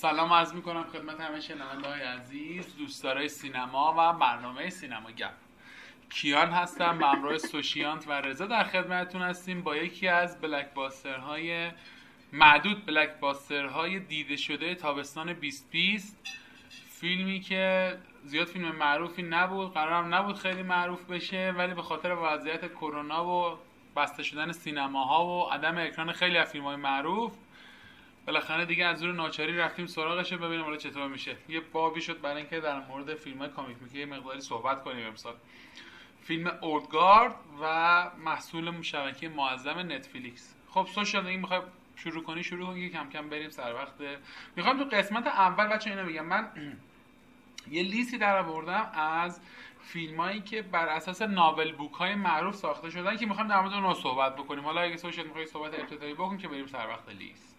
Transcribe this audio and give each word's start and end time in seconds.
سلام 0.00 0.32
عرض 0.32 0.54
می 0.54 0.62
کنم 0.62 0.84
خدمت 0.84 1.20
همه 1.20 1.40
شنونده 1.40 1.88
های 1.88 2.00
عزیز 2.00 2.76
دوستدارای 2.76 3.28
سینما 3.28 3.94
و 3.98 4.12
برنامه 4.12 4.70
سینما 4.70 5.10
گپ. 5.10 5.32
کیان 6.10 6.50
هستم 6.50 6.98
به 6.98 7.06
همراه 7.06 7.38
سوشیانت 7.38 8.08
و 8.08 8.12
رضا 8.12 8.46
در 8.46 8.64
خدمتتون 8.64 9.22
هستیم 9.22 9.62
با 9.62 9.76
یکی 9.76 10.08
از 10.08 10.40
بلک 10.40 10.66
های 11.26 11.70
معدود 12.32 12.86
بلک 12.86 13.10
های 13.74 14.00
دیده 14.00 14.36
شده 14.36 14.74
تابستان 14.74 15.32
2020 15.32 16.16
فیلمی 16.88 17.40
که 17.40 17.96
زیاد 18.24 18.46
فیلم 18.46 18.76
معروفی 18.76 19.22
نبود 19.22 19.74
قرارم 19.74 20.14
نبود 20.14 20.36
خیلی 20.36 20.62
معروف 20.62 21.04
بشه 21.04 21.54
ولی 21.56 21.74
به 21.74 21.82
خاطر 21.82 22.16
وضعیت 22.22 22.72
کرونا 22.72 23.26
و 23.26 23.58
بسته 23.96 24.22
شدن 24.22 24.52
سینماها 24.52 25.26
و 25.26 25.50
عدم 25.50 25.78
اکران 25.78 26.12
خیلی 26.12 26.38
از 26.38 26.52
فیلم 26.52 26.64
های 26.64 26.76
معروف 26.76 27.32
بالاخره 28.28 28.64
دیگه 28.64 28.84
از 28.84 28.98
زور 28.98 29.12
ناچاری 29.12 29.56
رفتیم 29.56 29.86
سراغش 29.86 30.32
ببینیم 30.32 30.64
حالا 30.64 30.76
چطور 30.76 31.08
میشه. 31.08 31.36
یه 31.48 31.60
بابی 31.60 32.00
شد 32.00 32.20
برای 32.20 32.36
اینکه 32.36 32.60
در 32.60 32.80
مورد 32.80 33.14
فیلم 33.14 33.48
کامیک 33.48 33.76
میکه 33.80 33.98
یه 33.98 34.06
مقداری 34.06 34.40
صحبت 34.40 34.84
کنیم 34.84 35.06
امسال. 35.06 35.34
فیلم 36.22 36.46
اولدگارد 36.60 37.34
و 37.62 38.10
محصول 38.24 38.82
شبکه 38.82 39.28
معظم 39.28 39.78
نتفلیکس. 39.78 40.54
خب 40.70 40.86
سوشال 40.94 41.26
این 41.26 41.40
می‌خوای 41.40 41.60
شروع 41.96 42.22
کنی؟ 42.22 42.44
شروع 42.44 42.66
کنی 42.66 42.90
کم 42.90 43.10
کم 43.10 43.28
بریم 43.28 43.50
سر 43.50 43.74
وقت. 43.74 43.94
می‌خوام 44.56 44.78
تو 44.78 44.96
قسمت 44.96 45.26
اول 45.26 45.66
بچه 45.66 45.90
اینو 45.90 46.04
بگم. 46.04 46.26
من 46.26 46.48
یه 47.70 47.82
لیستی 47.82 48.18
در 48.18 48.38
آوردم 48.38 48.90
از 48.94 49.40
فیلمایی 49.80 50.40
که 50.40 50.62
بر 50.62 50.88
اساس 50.88 51.22
ناول 51.22 51.72
بوک 51.72 51.92
های 51.92 52.14
معروف 52.14 52.54
ساخته 52.54 52.90
شدن 52.90 53.16
که 53.16 53.26
می‌خوام 53.26 53.48
در 53.48 53.60
مورد 53.60 53.74
اونها 53.74 53.94
صحبت 53.94 54.36
بکنیم. 54.36 54.64
حالا 54.64 54.80
اگه 54.80 54.96
سوشال 54.96 55.26
می‌خوای 55.26 55.46
صحبت 55.46 55.80
ابتدایی 55.80 56.14
بکن 56.14 56.38
که 56.38 56.48
بریم 56.48 56.66
سر 56.66 56.88
وقت 56.88 57.08
لیست. 57.08 57.57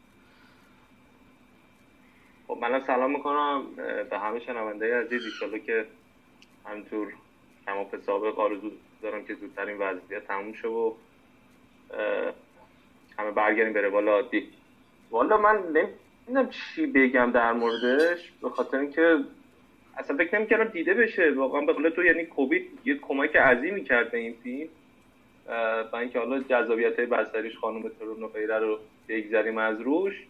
خب 2.50 2.58
منم 2.62 2.84
سلام 2.88 3.12
می‌کنم 3.12 3.64
به 4.10 4.20
همه 4.20 4.40
شنونده 4.40 5.02
عزیز. 5.02 5.26
ایشالله 5.26 5.60
که 5.60 5.86
همینطور 6.66 7.14
کماپ 7.66 8.02
سابق 8.06 8.40
آرزو 8.40 8.72
دارم 9.02 9.26
که 9.26 9.34
زودتر 9.34 9.66
این 9.66 9.78
وضعیت 9.78 10.28
تموم 10.28 10.54
شه 10.54 10.68
و 10.68 10.94
همه 13.18 13.32
برگردیم 13.32 13.74
بره. 13.74 13.90
بالا 13.90 14.12
عادی. 14.12 14.48
والا 15.12 15.38
من 15.38 15.56
نمی‌دونم 15.56 16.50
چی 16.50 16.86
بگم 16.86 17.32
در 17.32 17.54
موردش 17.54 18.32
به 18.42 18.50
خاطر 18.50 18.78
اینکه 18.78 19.18
اصلا 19.98 20.18
فکر 20.18 20.36
نمی‌کردم 20.36 20.72
دیده 20.72 20.94
بشه. 20.94 21.32
واقعا 21.32 21.62
به 21.62 21.74
قول 21.74 21.90
تو 21.90 22.04
یعنی 22.04 22.26
کووید 22.26 22.80
یه 22.86 22.96
کمک 22.96 23.36
عظیمی 23.36 23.84
کرد 23.84 24.12
به 24.12 24.18
این 24.18 24.36
فیلم 24.44 24.70
با 25.92 26.00
اینکه 26.00 26.20
حالا 26.20 26.40
جذابیت 26.40 27.00
های 27.00 27.06
بستریش 27.06 27.58
خانم 27.58 27.90
ترون 27.90 28.24
و 28.24 28.28
غیره 28.28 28.60
رو 28.60 28.80
بگذریم 29.10 29.58
از 29.58 29.82
روش. 29.82 30.24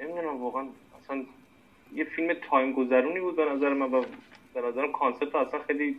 نمی‌دونم 0.00 0.42
واقعا 0.42 0.66
اصلا 1.02 1.24
یه 1.94 2.04
فیلم 2.04 2.34
time 2.50 2.72
گذرونی 2.72 3.20
بود 3.20 3.36
به 3.36 3.44
نظر 3.44 3.68
من 3.68 3.90
و 3.90 4.04
به 4.54 4.60
نظرم 4.60 4.92
concept 4.92 5.34
اصلا 5.34 5.60
خیلی 5.66 5.96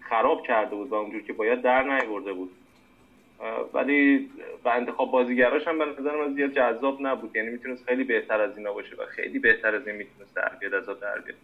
خراب 0.00 0.42
کرده 0.46 0.76
بود 0.76 0.88
و 0.88 0.94
اونجور 0.94 1.22
که 1.22 1.32
باید 1.32 1.62
در 1.62 1.82
نیاورده 1.82 2.32
بود. 2.32 2.50
ولی 3.72 4.30
به 4.64 4.74
انتخاب 4.74 5.10
بازیگراش 5.10 5.68
هم 5.68 5.78
به 5.78 5.84
نظر 5.84 6.16
من 6.16 6.34
زیاد 6.34 6.50
جذاب 6.50 6.98
نبود. 7.00 7.36
یعنی 7.36 7.50
می‌تونست 7.50 7.84
خیلی 7.84 8.04
بهتر 8.04 8.40
از 8.40 8.58
اینا 8.58 8.72
باشه 8.72 8.96
و 8.96 9.06
خیلی 9.06 9.38
بهتر 9.38 9.74
از 9.74 9.88
این 9.88 9.96
می‌تونست 9.96 10.34
در 10.34 10.52
بیاد 10.60 10.74
از 10.74 10.86
در 10.86 11.18
بیاد. 11.18 11.38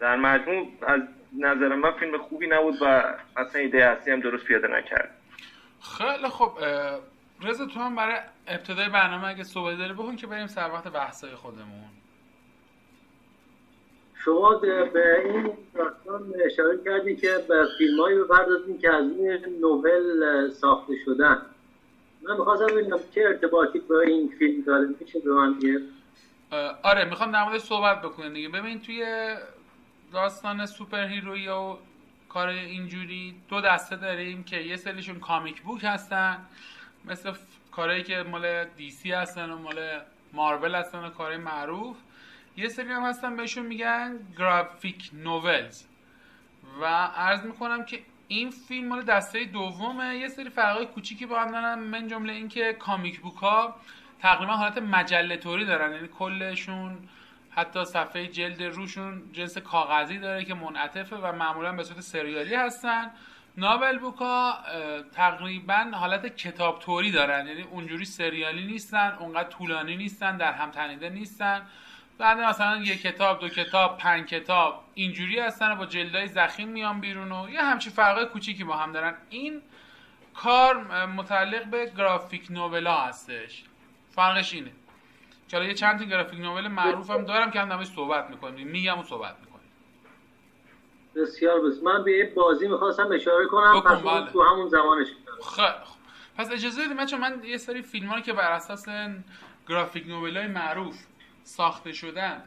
در 0.00 0.16
مجموع 0.16 0.66
از 0.82 1.00
نظر 1.38 1.74
من 1.74 1.92
فیلم 1.92 2.18
خوبی 2.18 2.46
نبود 2.46 2.74
و 2.82 3.14
اصلا 3.36 3.60
ایده 3.60 3.84
اصلی 3.84 4.12
هم 4.12 4.20
درست 4.20 4.44
پیاده 4.44 4.68
نکرد. 4.68 5.10
خیلی 5.98 6.28
خب 6.28 6.50
رضا 7.42 7.66
تو 7.66 7.80
هم 7.80 7.96
برای 7.96 8.18
ابتدای 8.46 8.88
برنامه 8.88 9.28
اگه 9.28 9.44
صحبت 9.44 9.78
داری 9.78 9.92
بکن 9.92 10.16
که 10.16 10.26
بریم 10.26 10.46
سر 10.46 10.70
وقت 10.72 10.88
بحثای 10.88 11.34
خودمون. 11.34 11.84
شما 14.24 14.54
به 14.54 15.22
این 15.24 15.52
داستان 15.74 16.34
اشاره 16.44 16.78
کردی 16.84 17.16
که 17.16 17.44
به 17.48 17.66
فیلم 17.78 18.00
هایی 18.00 18.18
بپردازیم 18.18 18.78
که 18.78 18.94
از 18.94 19.04
این 19.04 19.60
نوول 19.60 20.50
ساخته 20.50 20.94
شدن. 21.04 21.42
من 22.22 22.36
می‌خواستم 22.36 22.66
ببینم 22.66 22.98
چه 23.14 23.20
ارتباطی 23.20 23.78
با 23.78 24.00
این 24.00 24.34
فیلم 24.38 24.62
داره. 24.62 24.88
میشه 25.00 25.20
به 25.20 25.30
من 25.30 25.58
آره 26.82 27.04
می‌خوام 27.04 27.32
در 27.32 27.44
موردش 27.44 27.60
صحبت 27.60 28.02
بکنیم 28.02 28.32
دیگه. 28.32 28.48
ببین 28.48 28.80
توی 28.80 29.04
داستان 30.12 30.66
سوپر 30.66 31.06
هیروی 31.06 31.48
و 31.48 31.76
کار 32.28 32.48
اینجوری 32.48 33.34
دو 33.48 33.60
دسته 33.60 33.96
داریم 33.96 34.44
که 34.44 34.56
یه 34.56 34.76
سریشون 34.76 35.20
کامیک 35.20 35.62
بوک 35.62 35.84
هستن. 35.84 36.38
مثل 37.06 37.32
کارهایی 37.72 38.02
که 38.02 38.22
مال 38.22 38.64
دیسی 38.64 39.12
هستن 39.12 39.50
و 39.50 39.58
مال 39.58 40.00
مارول 40.32 40.74
هستن 40.74 40.98
و 40.98 41.10
کارهای 41.10 41.36
معروف 41.36 41.96
یه 42.56 42.68
سری 42.68 42.92
هم 42.92 43.02
هستن 43.02 43.36
بهشون 43.36 43.66
میگن 43.66 44.18
گرافیک 44.38 45.10
نوولز 45.12 45.84
و 46.80 46.86
عرض 47.16 47.44
می‌کنم 47.44 47.84
که 47.84 48.02
این 48.28 48.50
فیلم 48.50 48.88
مال 48.88 49.02
دسته 49.02 49.44
دومه. 49.44 50.16
یه 50.16 50.28
سری 50.28 50.50
فرقای 50.50 50.86
کوچیکی 50.86 51.26
با 51.26 51.40
هم 51.40 51.50
دارن 51.50 51.78
من 51.78 52.08
جمله 52.08 52.32
اینکه 52.32 52.72
کامیک 52.72 53.20
بوک 53.20 53.36
ها 53.36 53.76
تقریبا 54.20 54.52
حالت 54.52 54.78
مجله 54.78 55.36
توری 55.36 55.64
دارن. 55.64 55.92
یعنی 55.92 56.08
کلشون 56.08 57.08
حتی 57.50 57.84
صفحه 57.84 58.26
جلد 58.26 58.62
روشون 58.62 59.22
جنس 59.32 59.58
کاغذی 59.58 60.18
داره 60.18 60.44
که 60.44 60.54
منعطفه 60.54 61.16
و 61.16 61.32
معمولا 61.32 61.72
به 61.72 61.84
صورت 61.84 62.00
سریالی 62.00 62.54
هستن. 62.54 63.10
نابل 63.56 63.98
بوکا 63.98 64.58
تقریبا 65.14 65.90
حالت 65.92 66.36
کتاب 66.36 66.78
توری 66.78 67.10
دارن. 67.10 67.46
یعنی 67.46 67.62
اونجوری 67.62 68.04
سریالی 68.04 68.66
نیستن 68.66 69.16
اونقدر 69.20 69.48
طولانی 69.48 69.96
نیستن 69.96 70.36
در 70.36 70.52
هم 70.52 70.70
تنیده 70.70 71.08
نیستن. 71.08 71.66
بعد 72.18 72.38
مثلا 72.38 72.76
یک 72.76 73.02
کتاب 73.02 73.40
دو 73.40 73.48
کتاب 73.48 73.98
پنج 73.98 74.28
کتاب 74.28 74.84
اینجوری 74.94 75.40
هستن 75.40 75.74
با 75.74 75.86
جلدای 75.86 76.28
زخیم 76.28 76.68
میان 76.68 77.00
بیرون 77.00 77.32
و 77.32 77.50
یه 77.50 77.62
همچین 77.62 77.92
فرقای 77.92 78.26
کوچیکی 78.26 78.64
با 78.64 78.76
هم 78.76 78.92
دارن. 78.92 79.14
این 79.30 79.62
کار 80.34 81.06
متعلق 81.06 81.64
به 81.64 81.92
گرافیک 81.96 82.50
نوولا 82.50 82.96
هستش. 82.96 83.64
فرقش 84.10 84.54
اینه. 84.54 84.70
چرا 85.48 85.64
یه 85.64 85.74
چند 85.74 85.98
تا 85.98 86.04
graphic 86.04 86.40
novel 86.40 86.68
معروفم 86.68 87.24
دارم 87.24 87.50
که 87.50 87.60
هم 87.60 87.84
صحبت 87.84 88.30
می‌کنیم. 88.30 88.68
میگم 88.68 88.98
و 88.98 89.02
صحبت 89.02 89.30
می‌کنیم. 89.30 89.45
بسیار 91.16 91.60
خب. 91.60 91.82
من 91.82 92.04
به 92.04 92.12
یه 92.12 92.32
بازی 92.36 92.68
می‌خواستم 92.68 93.12
اشاره 93.12 93.46
کنم 93.46 93.80
پس 93.80 94.00
بله. 94.00 94.32
تو 94.32 94.42
همون 94.42 94.68
زمانش 94.68 95.06
خب 95.42 95.62
پس 96.36 96.52
اجازه 96.52 96.88
بدید 96.88 97.04
چون 97.04 97.20
من 97.20 97.44
یه 97.44 97.56
سری 97.56 97.82
فیلم 97.82 98.22
که 98.22 98.32
بر 98.32 98.52
اساس 98.52 98.86
graphic 99.68 100.06
novel 100.08 100.36
های 100.36 100.46
معروف 100.46 100.96
ساخته 101.44 101.92
شدن 101.92 102.42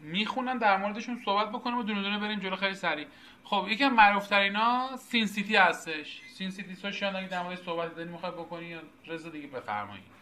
می‌خونن 0.00 0.58
در 0.58 0.76
موردشون 0.76 1.22
صحبت 1.24 1.48
بکنم 1.48 1.78
و 1.78 1.82
دونه 1.82 2.02
دونه 2.02 2.18
بریم 2.18 2.40
جلو 2.40 2.56
خیلی 2.56 2.74
سریع. 2.74 3.06
خب 3.44 3.66
یکی 3.68 3.84
از 3.84 3.92
معروف 3.92 4.26
ترینا 4.26 4.96
Sin 4.96 5.26
City 5.26 5.56
هستش. 5.56 6.20
Sin 6.34 6.50
City 6.50 6.74
سوشیال 6.74 7.16
اگه 7.16 7.28
در 7.28 7.42
موردش 7.42 7.58
صحبت 7.58 7.96
داری 7.96 8.08
می‌خوای 8.08 8.32
بکنی 8.32 8.66
یا 8.66 8.80
رضا 9.06 9.28
دیگه 9.28 9.46
بفرمایید؟ 9.46 10.13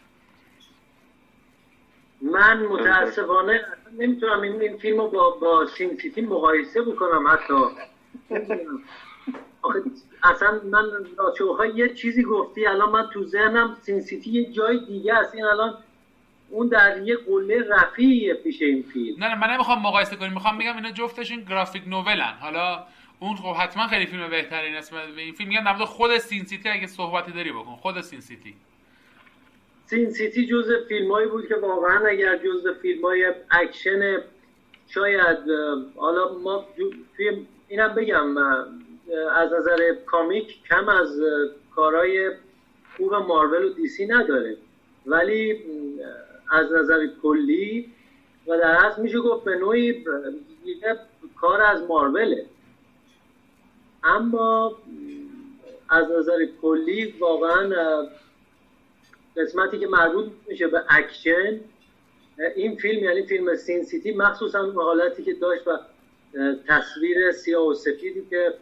من 2.23 2.65
متاسفانه 2.65 3.65
نمی‌تونم 3.97 4.41
این, 4.41 4.61
این 4.61 4.77
فیلم 4.77 4.97
رو 4.97 5.07
با, 5.09 5.29
با 5.29 5.65
Sin 5.65 5.97
City 5.97 6.21
مقایسه 6.21 6.81
بکنم 6.81 7.27
حتی. 7.27 7.53
اصلا 10.23 10.61
من 10.63 10.83
راچوخا 11.17 11.65
یه 11.65 11.93
چیزی 11.93 12.23
گفتی 12.23 12.65
الان 12.65 12.89
من 12.89 13.09
تو 13.13 13.23
ذهنم 13.23 13.77
Sin 13.81 14.01
City 14.01 14.31
یه 14.31 14.51
جای 14.51 14.79
دیگه 14.85 15.13
است. 15.13 15.35
این 15.35 15.45
الان 15.45 15.77
اون 16.49 16.67
در 16.67 17.01
یه 17.01 17.17
قله 17.17 17.63
رفیعیه 17.69 18.33
پیش 18.33 18.61
این 18.61 18.83
فیلم. 18.93 19.23
نه 19.23 19.27
نه 19.27 19.35
من 19.35 19.53
نمی‌خوام 19.53 19.81
مقایسه 19.81 20.15
کنیم. 20.15 20.33
می‌خوام 20.33 20.57
بگم 20.57 20.75
اینا 20.75 20.91
جفتشون 20.91 21.41
graphic 21.49 21.83
novel 21.87 22.23
ن. 22.23 22.37
حالا 22.41 22.83
اون 23.19 23.35
خب 23.35 23.55
حتما 23.55 23.87
خیلی 23.87 24.05
فیلم 24.05 24.29
بهتری 24.29 24.71
نسبت 24.71 25.07
به 25.07 25.21
این 25.21 25.33
فیلم. 25.33 25.49
میگم 25.49 25.63
در 25.63 25.85
خود 25.85 26.17
Sin 26.17 26.43
City 26.43 26.69
اگه 26.69 26.87
صحبتی 26.87 27.31
داری 27.31 27.51
بکن. 27.51 27.75
خود 27.75 28.01
Sin 28.01 28.19
City. 28.19 28.55
Sin 29.93 30.09
City 30.09 30.45
جز 30.45 30.71
فیلمایی 30.87 31.27
بود 31.27 31.47
که 31.47 31.55
واقعا 31.55 32.07
اگر 32.07 32.37
جز 32.37 32.67
فیلم 32.81 33.05
های 33.05 33.33
اکشن 33.51 34.21
شاید 34.87 35.37
حالا 35.95 36.37
ما 36.37 36.65
فیلم 37.17 37.47
اینم 37.67 37.95
بگم 37.95 38.37
از 39.35 39.53
نظر 39.53 39.95
comic 40.05 40.63
کم 40.69 40.89
از 40.89 41.19
کارهای 41.75 42.31
خوب 42.97 43.13
مارول 43.13 43.65
و 43.65 43.73
DC 43.73 44.05
نداره. 44.05 44.57
ولی 45.05 45.63
از 46.51 46.71
نظر 46.71 47.07
کلی 47.23 47.91
و 48.47 48.57
در 48.57 48.85
اصل 48.85 49.01
میشه 49.01 49.19
گفت 49.19 49.43
به 49.43 49.55
نوعی 49.55 50.05
کار 51.41 51.61
از 51.61 51.83
ماروله. 51.83 52.45
اما 54.03 54.77
از 55.89 56.11
نظر 56.11 56.45
کلی 56.61 57.13
واقعا 57.19 57.69
قسمتی 59.37 59.79
که 59.79 59.87
مربوط 59.87 60.25
میشه 60.47 60.67
به 60.67 60.83
اکشن 60.89 61.59
این 62.55 62.75
فیلم 62.75 63.03
یعنی 63.03 63.25
فیلم 63.25 63.55
Sin 63.55 63.83
City 63.83 64.11
مخصوصا 64.11 64.71
حالتی 64.71 65.23
که 65.23 65.33
داشت 65.33 65.67
و 65.67 65.77
تصویر 66.67 67.31
سیاه 67.31 67.67
و 67.67 67.73
سفیدی 67.73 68.25
که 68.29 68.53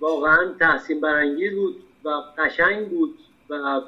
واقعا 0.00 0.54
تحسین 0.60 1.00
برانگیز 1.00 1.54
بود 1.54 1.76
و 2.04 2.08
قشنگ 2.38 2.88
بود 2.88 3.18
و 3.50 3.80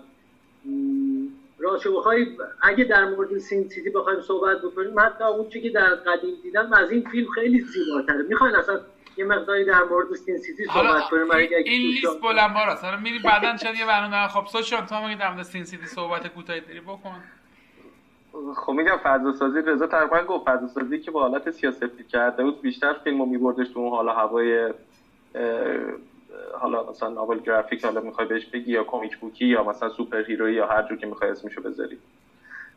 راچو 1.58 1.96
بخوای 1.96 2.26
اگه 2.62 2.84
در 2.84 3.04
مورد 3.04 3.38
Sin 3.38 3.68
City 3.68 3.90
بخوایم 3.90 4.20
صحبت 4.20 4.62
بکنیم 4.62 5.00
حتی 5.00 5.24
اون 5.24 5.48
که 5.48 5.70
در 5.70 5.94
قدیم 5.94 6.34
دیدم 6.42 6.72
از 6.72 6.90
این 6.90 7.04
فیلم 7.10 7.30
خیلی 7.30 7.60
زیباتره. 7.60 8.22
می‌خواین 8.28 8.54
اصلا 8.54 8.80
یه 9.16 9.24
مقداری 9.24 9.64
در 9.64 9.82
مورد 9.82 10.14
Sin 10.14 10.38
City 10.38 10.64
صحبت 10.64 11.02
کنیم 11.10 11.30
این 11.64 11.82
لیست 11.82 12.20
بلند 12.22 12.56
است 12.56 12.84
حالا 12.84 12.96
میری 12.96 13.18
بعدا 13.18 13.56
چند 13.56 13.74
یه 13.76 13.86
برنامه 13.86 14.28
خب 14.28 14.46
سوشان 14.46 14.86
تا 14.86 15.06
میگی 15.06 15.20
در 15.20 15.30
مورد 15.30 15.42
Sin 15.42 15.64
City 15.64 15.86
صحبت 15.86 16.26
کوتاهی 16.26 16.60
داری 16.60 16.80
بکن. 16.80 17.22
خب 18.56 18.72
میگم 18.72 18.96
فضا 19.02 19.32
سازی 19.32 19.58
رضا 19.60 19.86
تقریبا 19.86 20.22
گفت 20.22 20.44
فضا 20.44 20.68
سازی 20.68 20.98
که 20.98 21.10
با 21.10 21.20
حالت 21.28 21.50
Sin 21.50 21.73
City 21.73 22.04
کرده 22.08 22.44
بود 22.44 22.60
بیشتر 22.60 22.92
فیلمو 22.92 23.26
میبردش 23.26 23.68
تو 23.68 23.80
اون 23.80 23.90
حال 23.90 24.08
هوای 24.08 24.72
حالا 26.60 26.90
مثلا 26.90 27.08
novel 27.08 27.38
graphic 27.38 27.84
حالا 27.84 28.00
می‌خوای 28.00 28.26
بهش 28.26 28.46
بگی 28.46 28.72
یا 28.72 28.84
comic 28.84 29.18
book 29.18 29.40
ی 29.40 29.46
یا 29.46 29.64
مثلا 29.64 29.88
superhero 29.88 30.24
ی 30.24 30.54
یا 30.54 30.66
هر 30.66 30.82
جور 30.82 30.98
که 30.98 31.06
می‌خوای 31.06 31.30
اسمشو 31.30 31.62
بذاری. 31.62 31.98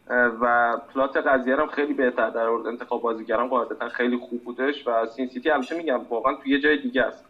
و 0.09 0.77
plot 0.93 1.17
قضیه 1.17 1.55
هم 1.55 1.67
خیلی 1.67 1.93
بهتر 1.93 2.29
در 2.29 2.49
مورد 2.49 2.67
انتخاب 2.67 3.01
بازیگران 3.01 3.47
قاعدتا 3.47 3.89
خیلی 3.89 4.17
خوب 4.17 4.43
بودش 4.43 4.87
و 4.87 5.05
Sin 5.05 5.27
City 5.27 5.49
البته 5.49 5.77
میگم 5.77 6.03
واقعا 6.09 6.35
تو 6.35 6.49
یه 6.49 6.59
جای 6.59 6.77
دیگه 6.77 7.03
است. 7.03 7.25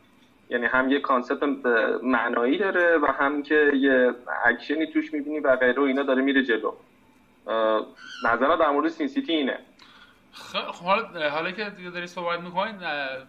یعنی 0.49 0.65
هم 0.65 0.91
یه 0.91 0.99
concept 0.99 1.65
معنایی 2.03 2.57
داره 2.57 2.97
و 2.97 3.05
هم 3.05 3.43
که 3.43 3.71
یه 3.73 4.13
اکشنی 4.45 4.87
توش 4.87 5.13
می‌بینی 5.13 5.39
و 5.39 5.55
غیره 5.55 5.81
اینا 5.81 6.03
داره 6.03 6.21
میره 6.21 6.43
جلو. 6.43 6.71
نظر 8.25 8.55
در 8.55 8.69
مورد 8.69 8.87
Sin 8.87 9.07
City 9.07 9.33
اینه. 9.33 9.59
خب 10.31 10.85
حالا 10.85 11.29
حالا 11.29 11.51
که 11.51 11.71
داری 11.93 12.07
صحبت 12.07 12.39
می‌کنین 12.39 12.75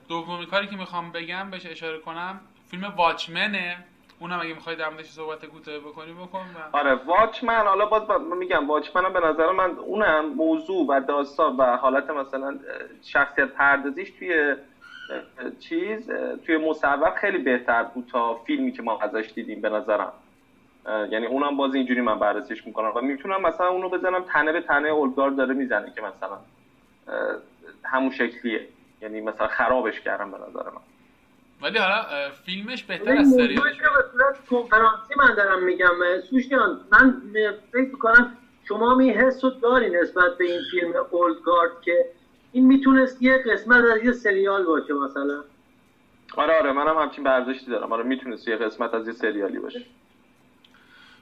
دومی 0.09 0.47
کاری 0.47 0.67
که 0.67 0.77
می‌خوام 0.77 1.13
بگم 1.13 1.51
بهش 1.51 1.67
اشاره 1.67 1.99
کنم 1.99 2.41
فیلم 2.71 2.85
Watchmen 2.97 3.61
ه. 3.61 3.77
اونم 4.19 4.41
اگه 4.41 4.55
می‌خوای 4.55 4.77
در 4.77 4.89
موردش 4.89 5.11
صحبت 5.11 5.47
کوتاه 5.47 5.79
بکنی 5.79 6.13
بکن 6.13 6.39
و... 6.39 6.77
آره 6.77 6.95
Watchmen 6.95 7.67
حالا 7.67 7.87
باز 7.87 8.07
با... 8.07 8.19
میگم 8.19 8.67
Watchmen 8.67 9.13
به 9.13 9.21
نظر 9.21 9.53
من 9.53 9.71
اونم 9.71 10.25
موضوع 10.25 10.87
و 10.87 11.01
داستان 11.01 11.57
و 11.57 11.77
حالت 11.77 12.11
مثلا 12.11 12.59
شخصیت 13.03 13.49
پردازیش 13.49 14.11
توی 14.11 14.57
چیز 15.61 16.11
توی 16.47 16.57
مصور 16.57 17.11
خیلی 17.11 17.39
بهتر 17.39 17.83
بود 17.83 18.09
تا 18.13 18.35
فیلمی 18.35 18.73
که 18.73 18.83
ما 18.83 18.99
ازش 19.01 19.33
دیدیم 19.35 19.61
به 19.61 19.69
نظرم. 19.69 20.13
یعنی 20.87 21.27
اونم 21.27 21.57
باز 21.57 21.75
اینجوری 21.75 22.01
من 22.01 22.19
بررسیش 22.19 22.67
می‌کنم 22.67 22.93
و 22.95 23.01
می‌تونم 23.01 23.43
مثلا 23.43 23.69
اونو 23.69 23.89
بزنم 23.89 24.23
تنه 24.23 24.53
به 24.53 24.61
تنه 24.61 24.89
اولگار 24.89 25.31
داره 25.31 25.55
می‌زنه 25.55 25.91
که 25.91 26.03
مثلا 26.03 26.39
همون 27.85 28.11
شکلیه. 28.11 28.67
یعنی 29.03 29.21
مثلا 29.21 29.47
خرابش 29.47 30.01
کردم 30.01 30.31
به 30.31 30.37
نظر 30.37 30.71
من. 30.71 30.81
ولی 31.63 31.79
حالا 31.79 32.31
فیلمش 32.45 32.85
بهتر 32.85 33.17
از 33.19 33.29
سریالش 33.31 33.77
کنفرانسی 34.51 35.15
من 35.17 35.35
دارم 35.35 35.65
میگم. 35.65 36.21
سوشیان 36.31 36.81
من 36.93 37.21
فکر 37.73 37.91
کنم 37.91 38.31
شما 38.69 38.95
می 38.95 39.11
حس 39.11 39.45
رو 39.45 39.51
داری 39.51 39.91
نسبت 39.91 40.37
به 40.37 40.45
این 40.45 40.61
فیلم 40.71 40.93
اولد 41.11 41.41
گارد 41.45 41.71
که 41.85 42.07
این 42.53 42.67
می‌تونست 42.67 43.23
یه 43.23 43.39
قسمت 43.53 43.85
از 43.85 44.03
یه 44.03 44.13
سریال 44.13 44.65
باشه 44.65 44.93
مثلا. 44.93 45.45
آره 46.37 46.59
آره 46.59 46.73
منم 46.73 46.99
همچین 46.99 47.25
برداشتی 47.25 47.71
دارم. 47.71 47.93
آره 47.93 48.03
می‌تونست 48.03 48.49
یه 48.49 48.57
قسمت 48.57 48.95
از 48.95 49.07
یه 49.07 49.13
سریالی 49.13 49.59
باشه. 49.59 49.85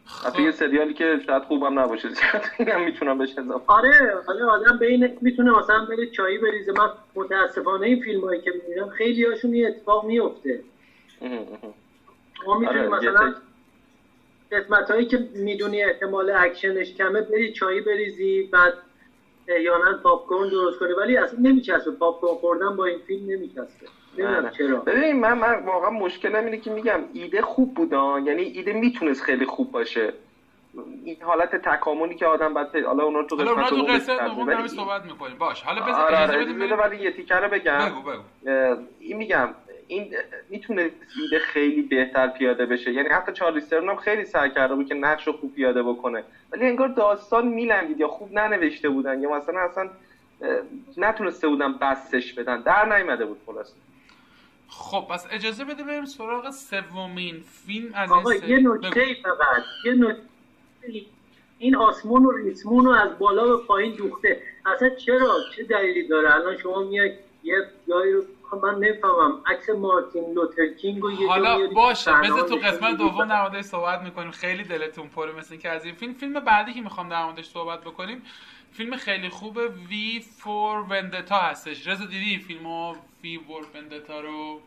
خب. 0.06 0.40
یه 0.40 0.50
سریالی 0.50 0.92
که 0.92 1.18
شاید 1.26 1.44
خوبم 1.44 1.78
نباشه 1.78 2.08
زیاد 2.08 2.68
هم 2.68 2.84
می‌تونم 2.84 3.18
بهش 3.18 3.38
اضافه 3.38 3.64
آره 3.72 4.22
حالا 4.26 4.46
آدم 4.50 4.78
بین 4.78 5.16
می‌تونه 5.20 5.58
مثلا 5.58 5.80
بره 5.84 6.06
چایی 6.06 6.38
بریزه. 6.38 6.72
من 6.72 6.88
متاسفانه 7.14 7.86
این 7.86 7.98
فیلم 7.98 8.24
هایی 8.24 8.40
که 8.40 8.52
می‌بینم 8.52 8.88
خیلی 8.88 9.24
هاشون 9.24 9.54
یه 9.54 9.66
اتفاق 9.66 10.04
میفته 10.04 10.60
ما 12.46 12.58
می‌تونیم 12.58 12.92
آره، 12.92 13.08
مثلا 13.08 13.34
قسمت 14.52 14.90
هایی 14.90 15.04
که 15.04 15.18
می‌دونی 15.34 15.82
احتمال 15.82 16.30
اکشنش 16.30 16.94
کمه 16.94 17.20
بری 17.22 17.50
چایی 17.50 17.80
بریزی 17.80 18.42
بعد 18.42 18.74
احیانا 19.48 19.98
پاپ 20.02 20.26
کورن 20.26 20.48
درست 20.48 20.78
کنی 20.78 20.92
ولی 20.92 21.16
اصلا 21.16 21.38
نمیچسبه. 21.42 21.90
پاپ 21.90 22.20
کورن 22.20 22.34
خوردن 22.34 22.76
با 22.76 22.84
این 22.84 22.98
فیلم 23.06 23.30
نمیچسبه. 23.30 23.86
ببین 24.86 25.20
من, 25.20 25.38
من 25.38 25.64
واقعا 25.64 25.90
مشکلم 25.90 26.44
اینه 26.44 26.56
که 26.56 26.70
میگم 26.70 27.00
ایده 27.12 27.42
خوب 27.42 27.74
بودا 27.74 28.18
یعنی 28.18 28.42
ایده 28.42 28.72
می‌تونست 28.72 29.22
خیلی 29.22 29.46
خوب 29.46 29.72
باشه. 29.72 30.12
این 31.04 31.16
حالت 31.22 31.56
تکاملی 31.56 32.14
که 32.14 32.26
آدم 32.26 32.54
بعد 32.54 32.76
حالا 32.76 33.04
اونا 33.04 33.22
تو 33.22 33.36
قسمت 33.36 33.68
تو 33.68 33.76
قصه 33.76 34.28
دوم 34.28 34.66
صحبت 34.66 35.04
می‌کنیم. 35.04 35.38
باش. 35.38 35.62
حالا 35.62 35.82
بذار 35.82 36.00
آره 36.00 36.18
آره. 36.18 36.76
ولی 36.76 36.96
یه 36.96 37.10
تیکه 37.10 37.34
رو 37.34 37.48
بگم. 37.48 37.78
بگو 37.78 38.02
بگو. 38.02 38.22
این 39.00 39.16
میگم 39.16 39.48
این 39.88 40.14
می‌تونه 40.50 40.90
ایده 41.22 41.38
خیلی 41.38 41.82
بهتر 41.82 42.28
پیاده 42.28 42.66
بشه. 42.66 42.92
یعنی 42.92 43.08
حتی 43.08 43.32
چارلیسترون 43.32 43.88
هم 43.88 43.96
خیلی 43.96 44.24
سعی 44.24 44.50
کرده 44.50 44.74
بود 44.74 44.88
که 44.88 44.94
نقش 44.94 45.26
رو 45.26 45.32
خوب 45.32 45.54
پیاده 45.54 45.82
بکنه. 45.82 46.24
ولی 46.52 46.66
انگار 46.66 46.88
داستان 46.88 47.48
میلنگید 47.48 48.00
یا 48.00 48.08
خوب 48.08 48.32
ننوشته 48.32 48.88
بودن 48.88 49.22
یا 49.22 49.30
مثلا 49.30 49.60
اصلا 49.60 49.90
نتونسته 50.96 51.48
بودن 51.48 51.72
بستش 51.72 52.32
بدن. 52.32 52.60
در 52.60 52.96
نیومده 52.96 53.26
بود 53.26 53.40
خلاص 53.46 53.72
خب 54.68 55.06
پس 55.10 55.26
اجازه 55.30 55.64
بده 55.64 55.82
بریم 55.82 56.04
سراغ 56.04 56.50
سومین 56.50 57.44
فیلم 57.66 57.94
از 57.94 58.12
آقا 58.12 58.34
یه 58.34 58.58
نکته 58.58 59.06
فقط. 59.22 59.62
یه 59.84 59.92
نکته. 59.92 60.22
این 61.58 61.76
آسمون 61.76 62.24
و 62.24 62.30
ریسمون 62.30 62.84
رو 62.84 62.90
از 62.90 63.18
بالا 63.18 63.56
به 63.56 63.64
پایین 63.66 63.96
دوخته. 63.96 64.42
اصلا 64.66 64.88
چرا؟ 64.88 65.36
چه 65.56 65.62
دلیلی 65.62 66.08
داره؟ 66.08 66.34
الان 66.34 66.56
شما 66.56 66.82
میای 66.82 67.12
یه 67.42 67.56
جایی 67.88 68.12
رو 68.12 68.24
من 68.62 68.78
نفهمم 68.84 69.40
عکس 69.46 69.70
مارتین 69.70 70.32
لوتر 70.32 70.66
کینگ 70.66 71.04
و 71.04 71.10
یه 71.10 71.28
حالا 71.28 71.66
باشه 71.74 72.12
بذار 72.12 72.48
تو 72.48 72.56
قسمت 72.56 72.96
دوم 72.98 73.24
در 73.24 73.42
موردش 73.42 73.64
صحبت 73.64 74.02
می‌کنیم. 74.02 74.30
خیلی 74.30 74.64
دلتون 74.64 75.08
پره 75.08 75.38
مثل 75.38 75.56
که 75.56 75.68
از 75.68 75.84
این 75.84 75.94
فیلم. 75.94 76.12
فیلم 76.12 76.40
بعدی 76.40 76.72
که 76.72 76.80
می‌خوام 76.80 77.08
در 77.08 77.24
موردش 77.24 77.44
صحبت 77.44 77.80
بکنیم 77.80 78.22
فیلم 78.72 78.96
خیلی 78.96 79.28
خوبه. 79.28 79.68
وی 79.68 80.24
فور 80.38 80.86
وندتا 80.90 81.36
هستش. 81.36 81.88
رضا 81.88 82.04
دیدی 82.04 82.38
فیلمو؟ 82.38 82.94
وی 83.22 83.40
فور 83.46 83.66
وندتا 83.74 84.20
رو؟ 84.20 84.60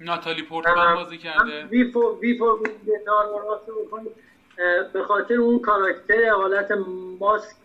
ناتالی 0.00 0.42
پورتمن 0.42 0.94
بازی 0.94 1.18
کرده. 1.18 1.64
وی 1.64 1.90
فور 1.92 2.18
وی 2.18 2.38
فور 2.38 2.52
وندتا 2.52 4.00
به 4.92 5.02
خاطر 5.02 5.34
اون 5.34 5.58
کاراکتر 5.58 6.28
حالت 6.30 6.68
ماسک 7.20 7.56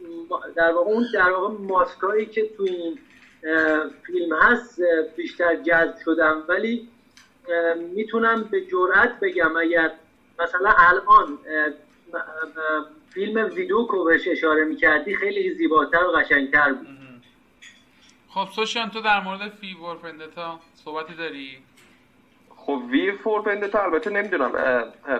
در 0.55 0.71
واقع 0.71 0.91
اون 0.91 1.05
در 1.13 1.31
واقع 1.31 1.53
ماسکایی 1.59 2.25
که 2.25 2.49
تو 2.57 2.63
این 2.63 2.99
فیلم 4.05 4.33
هست 4.41 4.79
بیشتر 5.15 5.55
جذب 5.55 5.95
شدم 6.05 6.43
ولی 6.47 6.85
می‌تونم 7.95 8.43
به 8.43 8.61
جرأت 8.61 9.19
بگم 9.21 9.57
اگر 9.57 9.91
مثلا 10.39 10.73
الان 10.77 11.39
فیلم 13.13 13.49
ویدوکو 13.55 14.03
بهش 14.03 14.27
اشاره 14.27 14.63
می‌کردی 14.63 15.15
خیلی 15.15 15.53
زیباتر 15.53 16.03
و 16.03 16.11
قشنگتر 16.11 16.73
بود 16.73 16.87
خب 18.29 18.47
سوشیان 18.51 18.89
تو 18.89 19.01
در 19.01 19.19
مورد 19.19 19.47
فیور 19.47 19.95
فندتا 19.95 20.59
صحبتی 20.73 21.15
داری؟ 21.15 21.59
خب 22.65 22.81
وی 22.89 23.11
فور 23.11 23.41
پندتا 23.41 23.83
البته 23.83 24.09
نمی‌دونم 24.09 24.51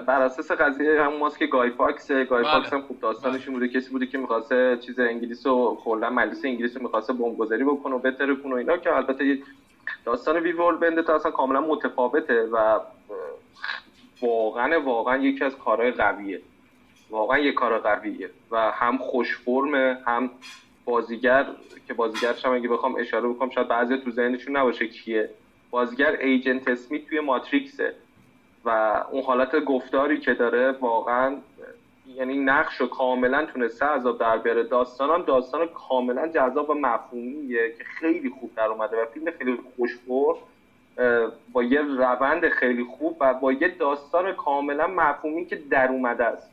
بر 0.08 0.22
اساس 0.22 0.52
قضیه 0.52 1.04
همون 1.04 1.20
ماسک 1.20 1.44
گای 1.44 1.70
فاکس 1.70 2.12
گای 2.12 2.26
بله. 2.26 2.52
فاکس 2.52 2.74
هم 2.74 2.82
خوب 2.82 3.00
داستانش 3.00 3.46
بله. 3.46 3.54
بوده 3.54 3.68
کسی 3.68 3.90
بوده 3.90 4.06
که 4.06 4.18
می‌خواسته 4.18 4.78
چیز 4.86 5.00
انگلیس 5.00 5.46
و 5.46 5.78
کلا 5.84 6.10
مجلس 6.10 6.46
انگلیس 6.46 6.78
رو 6.78 6.84
می‌خواسته 6.84 7.14
بمبگذاری 7.14 7.64
بکنه 7.64 7.96
و 7.96 8.00
بترکونه 8.00 8.54
و 8.54 8.58
اینا 8.58 8.78
که 8.78 8.96
البته 8.96 9.38
داستان 10.06 10.38
V 10.38 10.54
for 10.54 10.78
Vendetta 10.78 11.16
اصلا 11.16 11.32
کاملا 11.32 11.62
متفاوته 11.62 12.44
و 12.44 12.80
واقعا 14.22 14.82
واقعا 14.82 15.18
یکی 15.18 15.44
از 15.44 15.58
کارهای 15.58 15.92
قویه 15.92 16.42
واقعا 17.10 17.40
یک 17.40 17.54
کار 17.54 17.80
قویه 17.80 18.30
و 18.52 18.72
هم 18.72 18.98
خوش 18.98 19.38
فرمه 19.38 19.98
هم 20.06 20.30
بازیگر 20.86 21.46
که 21.88 21.94
بازیگرش 21.94 22.46
هم 22.46 22.54
اگه 22.54 22.70
بخوام 22.70 22.96
اشاره 22.96 23.30
بکنم 23.30 23.50
شاید 23.50 23.68
بعضی 23.68 23.98
تو 23.98 24.12
ذهنشون 24.12 24.58
نباشه 24.58 24.88
کیه 24.88 25.30
بازیگر 25.72 26.12
ایجنت 26.12 26.68
اسمیت 26.68 27.08
توی 27.08 27.20
ماتریکسه. 27.20 27.94
و 28.66 28.70
اون 29.12 29.24
حالت 29.24 29.56
گفتاری 29.60 30.20
که 30.20 30.34
داره 30.34 30.72
واقعا 30.72 31.36
یعنی 32.16 32.40
نقش 32.40 32.76
رو 32.76 32.88
کاملا 32.88 33.46
تونسته 33.46 33.86
عذاب 33.86 34.20
در 34.20 34.38
بیاره. 34.38 34.64
داستان 34.64 35.10
هم 35.10 35.22
داستان 35.22 35.68
کاملا 35.68 36.28
جذاب 36.28 36.70
و 36.70 36.74
مفهومیه 36.74 37.74
که 37.78 37.84
خیلی 37.84 38.30
خوب 38.30 38.52
در 38.56 38.66
اومده 38.66 39.02
و 39.02 39.06
فیلم 39.06 39.32
خیلی 39.38 39.60
خوشبر 39.76 40.34
با 41.52 41.64
یه 41.64 41.82
روند 41.82 42.50
خیلی 42.50 42.84
خوب 42.84 43.18
و 43.20 43.34
با 43.34 43.52
یه 43.54 43.68
داستان 43.68 44.34
کاملا 44.34 44.88
مفهومی 44.88 45.46
که 45.46 45.56
در 45.56 45.88
اومده 45.88 46.26
است. 46.26 46.52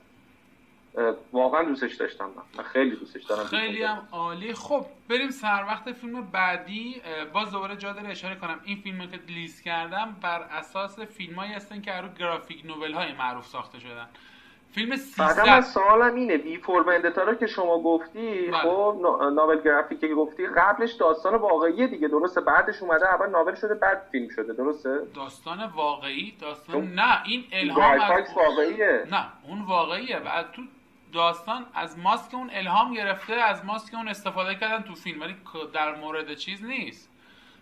واقعا 1.32 1.62
دوستش 1.62 1.94
داشتم 1.94 2.30
من 2.56 2.64
خیلی 2.64 2.96
دوستش 2.96 3.24
دارم. 3.24 3.44
خیلی 3.44 3.82
هم 3.82 4.08
عالی. 4.12 4.54
خب 4.54 4.86
بریم 5.08 5.30
سر 5.30 5.64
وقت 5.68 5.92
فیلم 5.92 6.22
بعدی. 6.22 7.02
باز 7.32 7.50
دوباره 7.50 7.76
جا 7.76 7.92
داره 7.92 8.08
اشاره 8.08 8.34
کنم. 8.34 8.60
این 8.64 8.76
فیلم 8.76 9.06
که 9.06 9.16
لیست 9.28 9.64
کردم 9.64 10.16
بر 10.20 10.42
اساس 10.42 11.00
فیلم 11.00 11.34
هایی 11.34 11.52
هستن 11.52 11.80
که 11.80 11.92
رو 11.92 12.08
گرافیک 12.08 12.66
نوول 12.66 12.92
های 12.92 13.12
معروف 13.12 13.46
ساخته 13.46 13.80
شدن. 13.80 14.08
فیلم 14.72 14.96
13 14.96 15.42
بعدم 15.42 15.60
سوالم 15.60 16.14
اینه 16.14 16.36
بی 16.36 16.56
فور 16.56 17.00
رو 17.26 17.34
که 17.34 17.46
شما 17.46 17.82
گفتی 17.82 18.46
بله. 18.46 18.60
خب 18.60 18.96
ناول 19.34 19.60
گرافیک 19.62 20.00
که 20.00 20.14
گفتی 20.14 20.46
قبلش 20.46 20.92
داستان 20.92 21.34
واقعی 21.34 21.86
دیگه 21.86 22.08
درسته. 22.08 22.40
بعدش 22.40 22.82
اومده 22.82 23.14
اول 23.14 23.30
ناول 23.30 23.54
شده 23.54 23.74
بعد 23.74 24.08
فیلم 24.12 24.28
شده 24.28 24.52
درسته؟ 24.52 25.00
داستان 25.14 25.64
واقعی 25.76 26.36
داستان 26.40 26.94
نه 26.94 27.22
این 27.24 27.44
الهام 27.52 28.00
از... 28.00 28.34
واقعیه. 28.36 29.04
نه 29.10 29.26
اون 29.48 29.62
واقعیه 29.62 30.20
بعد 30.20 30.52
تو 30.52 30.62
داستان 31.12 31.66
از 31.74 31.98
ماسک 31.98 32.34
اون 32.34 32.50
الهام 32.52 32.94
گرفته 32.94 33.34
از 33.34 33.64
ماسک 33.64 33.94
اون 33.94 34.08
استفاده 34.08 34.54
کردن 34.54 34.82
تو 34.82 34.94
فیلم. 34.94 35.20
ولی 35.20 35.36
در 35.74 35.94
مورد 35.94 36.34
چیز 36.34 36.64
نیست. 36.64 37.10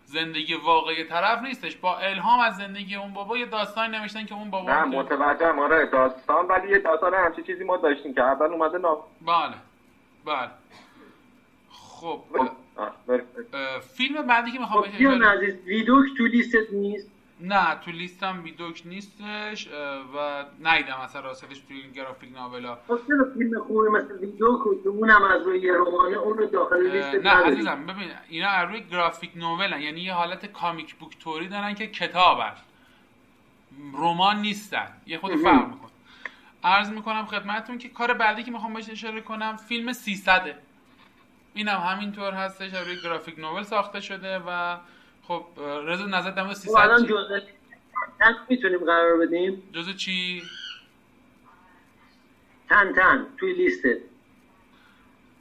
زندگی 0.06 0.54
واقعی 0.54 1.04
طرف 1.04 1.42
نیستش. 1.42 1.76
با 1.76 1.98
الهام 1.98 2.40
از 2.40 2.56
زندگی 2.56 2.94
اون 2.96 3.12
بابا 3.12 3.38
یه 3.38 3.46
داستان 3.46 3.94
نوشتن 3.94 4.24
که 4.24 4.34
اون 4.34 4.50
بابا 4.50 4.70
نه 4.70 4.84
متوجه 4.84 5.52
آره 5.52 5.86
داستان 5.86 6.46
ولی 6.46 6.70
یه 6.70 6.78
داستان 6.78 7.14
همچی 7.14 7.42
چیزی 7.42 7.64
ما 7.64 7.76
داشتیم 7.76 8.14
که 8.14 8.22
اول 8.22 8.52
اومده 8.52 8.78
نا 8.78 8.98
بله 9.26 9.54
بله. 10.24 10.50
خب 11.70 12.20
فیلم 13.96 14.26
بعدی 14.26 14.52
که 14.52 14.58
می‌خوام 14.58 14.82
خب 14.82 15.24
عزیز؟ 15.24 15.54
ویدوک 15.64 16.06
تو 16.18 16.26
لیستت 16.26 16.72
نیست؟ 16.72 17.10
نه 17.40 17.74
تو 17.74 17.90
لیستم 17.90 18.42
ویدوک 18.44 18.82
نیستش 18.84 19.68
و 20.16 20.44
نیدم 20.58 20.96
اصلا 21.02 21.20
راستش 21.20 21.58
تو 21.58 21.74
این 21.74 21.92
گرافیک 21.92 22.32
ناولا. 22.32 22.78
خب 22.88 22.98
چرا 23.08 23.26
فیلم 23.38 23.60
خوبی 23.60 23.88
مثل 23.88 24.18
ویدوک 24.20 24.66
و 24.66 24.88
اونم 24.88 25.22
از 25.22 25.42
روی 25.42 25.68
رمانه 25.68 26.16
اون 26.16 26.38
رو 26.38 26.46
داخل 26.46 26.90
لیست 26.90 27.26
نه 27.26 27.30
عزیزم 27.30 27.86
ببین 27.86 28.10
اینا 28.28 28.48
از 28.48 28.68
روی 28.68 28.80
گرافیک 28.80 29.30
نوولن 29.36 29.80
یعنی 29.80 30.00
یه 30.00 30.12
حالت 30.12 30.46
کامیک 30.46 30.94
بوک 30.94 31.18
توری 31.18 31.48
دارن 31.48 31.74
که 31.74 31.86
کتابن 31.86 32.52
رمان 33.92 34.40
نیستن. 34.40 34.88
یه 35.06 35.18
خود 35.18 35.36
فرق 35.36 35.68
میکن 35.68 35.88
عرض 36.64 36.90
می‌کنم 36.90 37.26
خدمتتون 37.26 37.78
که 37.78 37.88
کار 37.88 38.12
بعدی 38.14 38.42
که 38.42 38.50
می‌خوام 38.50 38.74
بهش 38.74 38.90
اشاره 38.90 39.20
کنم 39.20 39.56
فیلم 39.56 39.92
300 39.92 40.54
اینم 41.54 41.78
همینطور 41.78 42.32
هستش 42.32 42.74
روی 42.74 43.02
گرافیک 43.02 43.38
نوول 43.38 43.62
ساخته 43.62 44.00
شده 44.00 44.38
و 44.46 44.76
خب 45.28 45.44
رضا 45.86 46.06
نظر 46.06 46.30
در 46.30 46.42
مورد 46.42 46.56
300 46.56 46.76
الان 46.76 47.06
جزء 47.06 47.40
می‌تونیم 48.48 48.78
قرار 48.78 49.16
بدیم؟ 49.16 49.62
جزء 49.72 49.92
چی؟ 49.92 50.42
تن 52.68 52.92
تن 52.92 53.26
توی 53.38 53.52
لیست. 53.52 53.84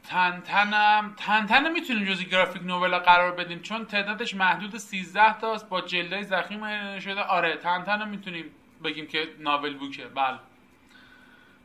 تن 0.03 0.41
تنم. 0.41 1.13
تن 1.17 1.45
تن 1.45 1.71
می‌تونیم 1.71 2.05
جزء 2.05 2.23
گرافیک 2.23 2.63
نوول 2.63 2.97
قرار 2.97 3.31
بدیم 3.31 3.59
چون 3.59 3.85
تعدادش 3.85 4.35
محدود 4.35 4.77
13 4.77 5.39
تاست 5.39 5.69
با 5.69 5.81
جلدای 5.81 6.23
زخیم 6.23 6.99
شده. 6.99 7.21
آره 7.21 7.55
تن 7.55 7.83
تن 7.83 8.09
می‌تونیم 8.09 8.51
بگیم 8.83 9.07
که 9.07 9.27
ناول 9.39 9.73
بوکه. 9.77 10.05
بله. 10.05 10.39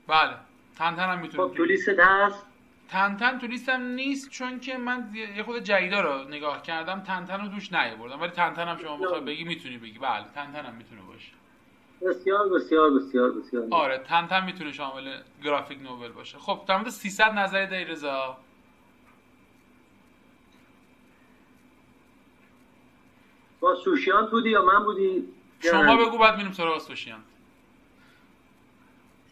بله. 0.06 0.34
تن 0.78 0.96
تن 0.96 1.10
هم 1.10 1.18
می‌تونیم 1.18 1.48
خب 1.48 1.56
تو 1.56 1.64
لیست 1.64 1.88
هست. 1.88 2.46
تنتن 2.90 3.38
تو 3.38 3.46
لیستم 3.46 3.82
نیست 3.82 4.30
چون 4.30 4.60
که 4.60 4.78
من 4.78 5.10
یه 5.36 5.42
خود 5.42 5.58
جدیدا 5.58 6.00
رو 6.00 6.28
نگاه 6.28 6.62
کردم 6.62 7.00
تنتن 7.00 7.40
رو 7.40 7.48
دوش 7.48 7.72
نیاوردم. 7.72 8.20
ولی 8.20 8.30
تنتن 8.30 8.68
هم 8.68 8.78
شما 8.78 8.96
بخوای 8.96 9.20
بگی 9.20 9.44
می‌تونی 9.44 9.78
بگی. 9.78 9.98
بله 9.98 10.24
تنتن 10.34 10.64
هم 10.64 10.74
می‌تونه 10.74 11.00
باشه. 11.02 11.32
بسیار 12.02 12.48
بسیار 12.48 12.90
بسیار 12.90 13.30
بسیار. 13.30 13.66
آره 13.70 13.98
تنتن 13.98 14.44
می‌تونه 14.44 14.72
شامل 14.72 15.20
گرافیک 15.44 15.82
نوول 15.82 16.12
باشه. 16.12 16.38
خب 16.38 16.60
در 16.68 16.76
مورد 16.76 16.88
300 16.88 17.32
نظری 17.32 17.66
داری 17.66 17.84
رضا 17.84 18.36
با 23.60 23.74
سوشیان 23.74 24.26
بودی 24.26 24.50
یا 24.50 24.62
من 24.62 24.84
بودی؟ 24.84 25.28
شما 25.60 25.96
بگو 25.96 26.18
بعد 26.18 26.36
میریم 26.36 26.52
سراغ 26.52 26.78
سوشیان. 26.78 27.20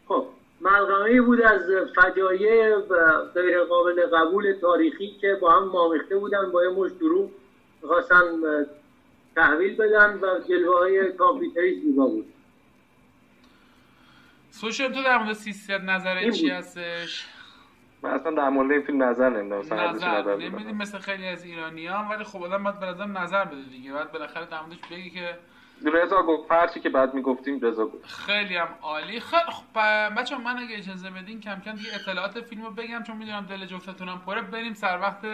خب 0.08 0.26
ملغمه 0.60 1.20
بود 1.20 1.40
از 1.40 1.60
فجایع 1.96 2.76
و 2.76 3.24
غیر 3.34 3.64
قابل 3.64 4.06
قبول 4.06 4.52
تاریخی 4.60 5.16
که 5.20 5.38
با 5.40 5.52
هم 5.52 5.68
مامیخته 5.68 6.16
بودن 6.16 6.50
با 6.52 6.64
یه 6.64 6.70
مش 6.70 6.90
دروغ 7.00 7.30
می‌خواستن 7.82 8.40
تحویل 9.36 9.76
بدن 9.76 10.18
و 10.22 10.40
جلوه 10.48 10.78
های 10.78 11.12
کامپیوتری 11.12 11.80
زیبا 11.80 12.06
بود. 12.06 12.32
سوشل 14.50 14.92
تو 14.92 15.02
در 15.02 15.18
مورد 15.18 15.32
سیستم 15.32 15.90
نظر 15.90 16.30
چی 16.30 16.48
هستش؟ 16.50 17.26
من 18.02 18.10
اصلا 18.10 18.34
در 18.34 18.48
مورد 18.48 18.70
این 18.70 18.82
فیلم 18.82 19.02
نظر 19.02 19.28
نمیدم 19.28 19.74
نظر 19.74 20.36
نمیدیم 20.36 20.76
مثل 20.76 20.98
خیلی 20.98 21.26
از 21.26 21.44
ایرانی 21.44 21.86
ها 21.86 22.08
ولی 22.10 22.24
خب 22.24 22.42
آدم 22.42 22.64
باید 22.64 22.78
به 22.80 23.06
نظر 23.20 23.44
بده 23.44 23.62
دیگه. 23.70 23.92
باید 23.92 24.12
بالاخره 24.12 24.46
در 24.46 24.60
موردش 24.60 24.78
بگی 24.90 25.10
که 25.10 25.38
رضا 25.84 26.22
گفت 26.22 26.48
فرشی 26.48 26.80
که 26.80 26.88
بعد 26.88 27.14
می‌گفتیم 27.14 27.60
رضا 27.62 27.86
گفت. 27.86 28.06
خیلی 28.06 28.56
هم 28.56 28.68
عالی. 28.82 29.20
خیلی 29.20 29.42
خب 29.52 29.78
بچه 30.16 30.36
من 30.36 30.58
اگه 30.58 30.78
اجازه 30.78 31.10
بدین 31.10 31.40
کم 31.40 31.60
کم 31.60 31.72
دیگه 31.72 31.94
اطلاعات 31.94 32.40
فیلم 32.40 32.64
رو 32.64 32.70
بگم 32.70 33.02
چون 33.02 33.16
می‌دونم 33.16 33.46
دل 33.46 33.66
جفتتونم 33.66 34.18
پره. 34.26 34.42
بریم 34.42 34.74
سر 34.74 35.00
وقت 35.00 35.26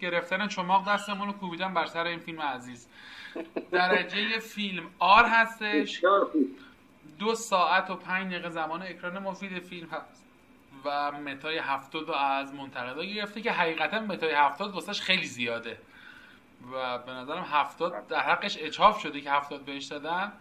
گرفتن 0.00 0.48
چماق 0.48 0.88
دستمون 0.88 1.26
رو 1.26 1.32
کوبیدن 1.32 1.74
بر 1.74 1.86
سر 1.86 2.04
این 2.04 2.18
فیلم 2.18 2.42
عزیز. 2.42 2.88
درجه 3.70 4.38
فیلم 4.38 4.82
آر 4.98 5.24
هستش. 5.24 6.04
دو 7.18 7.34
ساعت 7.34 7.90
و 7.90 7.96
پنج 7.96 8.32
دقیقه 8.32 8.50
زمان 8.50 8.82
اکران 8.82 9.18
مفید 9.18 9.58
فیلم 9.58 9.88
هست. 9.88 10.26
و 10.84 11.12
متای 11.12 11.58
هفتاد 11.58 12.10
از 12.10 12.54
منتقدا 12.54 13.04
گرفته 13.04 13.40
که 13.40 13.52
حقیقتا 13.52 14.00
متای 14.00 14.32
هفتاد 14.32 14.74
واسش 14.74 15.00
خیلی 15.00 15.26
زیاده. 15.26 15.78
و 16.72 16.98
به 16.98 17.12
نظرم 17.12 17.46
هفتاد 17.50 18.06
در 18.06 18.20
حقش 18.20 18.58
اچاف 18.60 19.00
شده 19.00 19.20
که 19.20 19.30
هفتاد 19.30 19.60
بهش 19.60 19.84
دادن. 19.84 20.32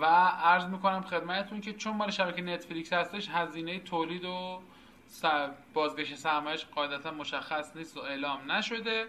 و 0.00 0.04
عرض 0.04 0.64
می‌کنم 0.64 1.02
خدمتتون 1.02 1.60
که 1.60 1.72
چون 1.72 1.96
مال 1.96 2.10
شبکه 2.10 2.42
نتفلیکس 2.42 2.92
هستش 2.92 3.28
هزینه 3.28 3.78
تولید 3.78 4.24
و 4.24 4.60
بازگشت 5.74 6.14
سرمایش 6.14 6.64
قاعدتا 6.64 7.10
مشخص 7.10 7.76
نیست 7.76 7.96
و 7.96 8.00
اعلام 8.00 8.52
نشده. 8.52 9.06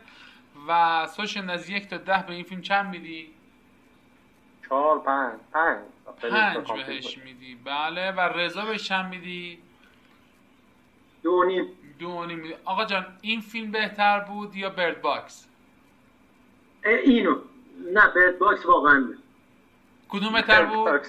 و 0.67 1.07
سوشن 1.07 1.49
از 1.49 1.69
یک 1.69 1.87
تا 1.87 1.97
ده 1.97 2.23
به 2.27 2.33
این 2.33 2.43
فیلم 2.43 2.61
چند 2.61 2.89
میدی؟ 2.89 3.33
چهار 4.69 4.99
پنج. 4.99 5.39
پنج. 5.53 5.79
پنج 6.21 6.71
بهش 6.71 7.17
میدی. 7.17 7.55
بله. 7.55 8.11
و 8.11 8.19
رضا 8.19 8.65
بهش 8.65 8.83
چند 8.83 9.09
میدی؟ 9.09 9.59
دو 11.23 11.43
نیم. 11.43 11.65
دو 11.99 12.25
نیم. 12.25 12.53
آقا 12.65 12.85
جان 12.85 13.05
این 13.21 13.41
فیلم 13.41 13.71
بهتر 13.71 14.19
بود 14.19 14.55
یا 14.55 14.69
Bird 14.69 15.01
Box؟ 15.01 15.48
اینو. 16.85 17.35
نه 17.93 18.07
Bird 18.15 18.39
Box 18.39 18.65
واقعا 18.65 19.13
کدوم 20.09 20.33
بهتر 20.33 20.65
بود؟ 20.65 21.01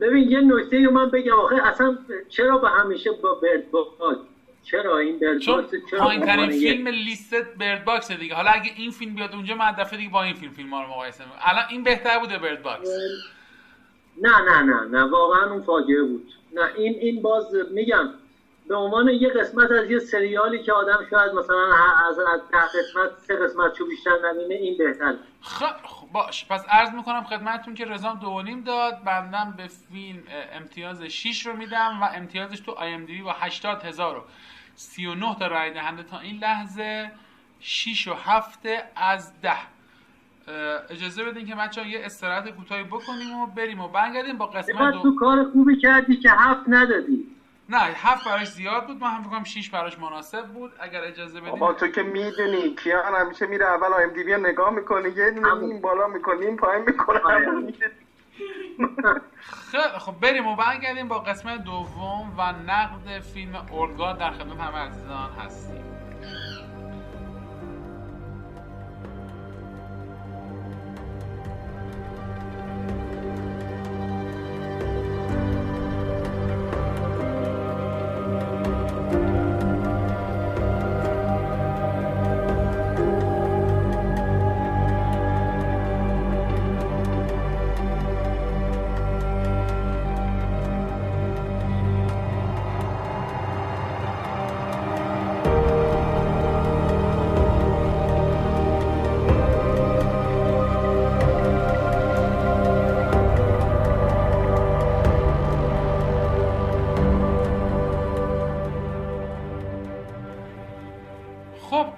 ببین 0.00 0.30
یه 0.30 0.40
نکته 0.40 0.84
رو 0.84 0.90
من 0.90 1.10
بگم. 1.10 1.32
آخه 1.32 1.68
اصلا 1.68 1.98
چرا 2.28 2.58
به 2.58 2.68
همیشه 2.68 3.10
با 3.12 3.34
Bird 3.34 3.70
Box 3.70 4.18
چرا 4.62 4.98
این 4.98 5.18
Bird 5.18 5.46
Box 5.46 5.70
چرا 5.90 6.00
پایین 6.00 6.26
ترین 6.26 6.50
فیلم 6.50 6.88
لیست 6.88 7.34
Bird 7.34 7.84
Box 7.84 8.12
دیگه. 8.12 8.34
حالا 8.34 8.50
اگه 8.50 8.72
این 8.76 8.90
فیلم 8.90 9.14
بیاد 9.14 9.34
اونجا 9.34 9.54
من 9.54 9.72
دفعه 9.72 9.98
دیگه 9.98 10.10
با 10.10 10.22
این 10.22 10.34
فیلم 10.34 10.52
فیلم 10.52 10.70
ها 10.74 10.82
رو 10.82 10.88
مقایسه 10.88 11.24
می‌کنم. 11.24 11.40
الان 11.42 11.64
این 11.70 11.82
بهتر 11.82 12.18
بوده 12.18 12.38
Bird 12.38 12.62
Box 12.62 12.88
نه 14.22 14.40
نه 14.40 14.62
نه 14.62 14.84
نه. 14.84 15.02
واقعا 15.02 15.50
اون 15.50 15.62
فاجعه 15.62 16.02
بود. 16.02 16.32
نه 16.52 16.62
این 16.76 16.94
این 16.94 17.22
باز 17.22 17.44
میگم. 17.70 18.08
به 18.68 18.76
عنوان 18.76 19.08
یه 19.08 19.28
قسمت 19.28 19.70
از 19.70 19.90
یه 19.90 19.98
سریالی 19.98 20.62
که 20.62 20.72
آدم 20.72 21.06
شاید 21.10 21.32
مثلا 21.32 21.74
از 22.08 22.18
از 22.18 22.40
قسمت 22.50 23.18
سه 23.18 23.36
قسمت 23.36 23.72
چو 23.72 23.86
بیشتر 23.86 24.16
نبینه 24.24 24.54
این 24.54 24.78
بهتر 24.78 25.14
خب 25.40 26.12
باش. 26.12 26.46
پس 26.46 26.64
عرض 26.68 26.90
می‌کنم 26.90 27.24
خدمتتون 27.24 27.74
که 27.74 27.84
رزام 27.84 28.18
دو 28.18 28.42
نیم 28.42 28.60
داد. 28.60 29.04
بندم 29.04 29.54
به 29.56 29.66
فیلم 29.66 30.22
امتیاز 30.52 31.02
6 31.02 31.46
رو 31.46 31.56
میدم 31.56 31.98
و 32.02 32.04
امتیازش 32.14 32.60
تو 32.60 32.72
آی 32.72 32.92
ام 32.92 33.04
دی 33.04 33.22
با 33.22 33.32
80 33.32 33.82
هزار 33.82 34.18
و 34.18 34.22
39 34.74 35.36
تا 35.38 35.46
رای 35.46 35.70
دهنده 35.70 36.02
تا 36.02 36.18
این 36.18 36.38
لحظه. 36.38 37.10
6 37.60 38.08
و 38.08 38.14
7 38.14 38.58
از 38.96 39.40
10 39.40 39.52
اجازه 40.90 41.24
بدین 41.24 41.46
که 41.46 41.54
بچه 41.54 41.88
یه 41.88 42.00
استراحت 42.04 42.50
کوتاهی 42.50 42.84
بکنیم 42.84 43.38
و 43.38 43.46
بریم 43.46 43.80
و 43.80 43.88
برگردیم 43.88 44.38
با 44.38 44.46
قسمت 44.46 44.92
دو... 44.92 45.02
تو 45.02 45.14
کار 45.14 45.50
خوبی 45.52 45.76
کردی 45.76 46.16
که 46.16 46.30
هفت 46.30 46.64
ندادی. 46.68 47.37
نه 47.68 47.78
هفت 47.78 48.24
براش 48.24 48.48
زیاد 48.48 48.86
بود. 48.86 49.00
من 49.00 49.10
هم 49.10 49.22
فکرم 49.22 49.44
6 49.44 49.70
براش 49.70 49.98
مناسب 49.98 50.46
بود. 50.46 50.72
اگر 50.80 51.00
اجازه 51.04 51.40
بدیم 51.40 51.50
بابا 51.50 51.72
تو 51.72 51.88
که 51.88 52.02
می‌دونی 52.02 52.74
کیان 52.74 53.14
همیشه 53.14 53.46
میره 53.46 53.66
اول 53.66 54.02
ام 54.02 54.12
دی 54.12 54.36
نگاه 54.36 54.70
می‌کنه 54.70 55.10
یه 55.10 55.30
دونه 55.30 55.54
این 55.54 55.80
بالا 55.80 56.08
می‌کنه 56.08 56.46
این 56.46 56.56
پایین 56.56 56.84
می‌کنه 56.86 57.20
خیلی 59.70 59.98
خب 59.98 60.20
بریم 60.20 60.46
و 60.46 60.56
برگردیم 60.56 61.08
با 61.08 61.18
قسمت 61.18 61.64
دوم 61.64 62.34
و 62.38 62.52
نقد 62.52 63.20
فیلم 63.34 63.66
اورگا 63.70 64.12
در 64.12 64.30
خدمت 64.30 64.60
همه 64.60 64.78
عزیزان 64.78 65.30
هستیم. 65.30 65.87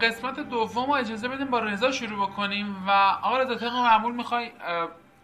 قسمت 0.02 0.49
دوم 0.50 0.90
اجازه 0.90 1.28
بدیم 1.28 1.47
با 1.47 1.59
رضا 1.59 1.90
شروع 1.90 2.26
بکنیم 2.26 2.76
و 2.88 2.90
آقا 3.23 3.38
رضا 3.38 3.54
طبق 3.54 3.73
معمول 3.73 4.14
می‌خوای 4.14 4.50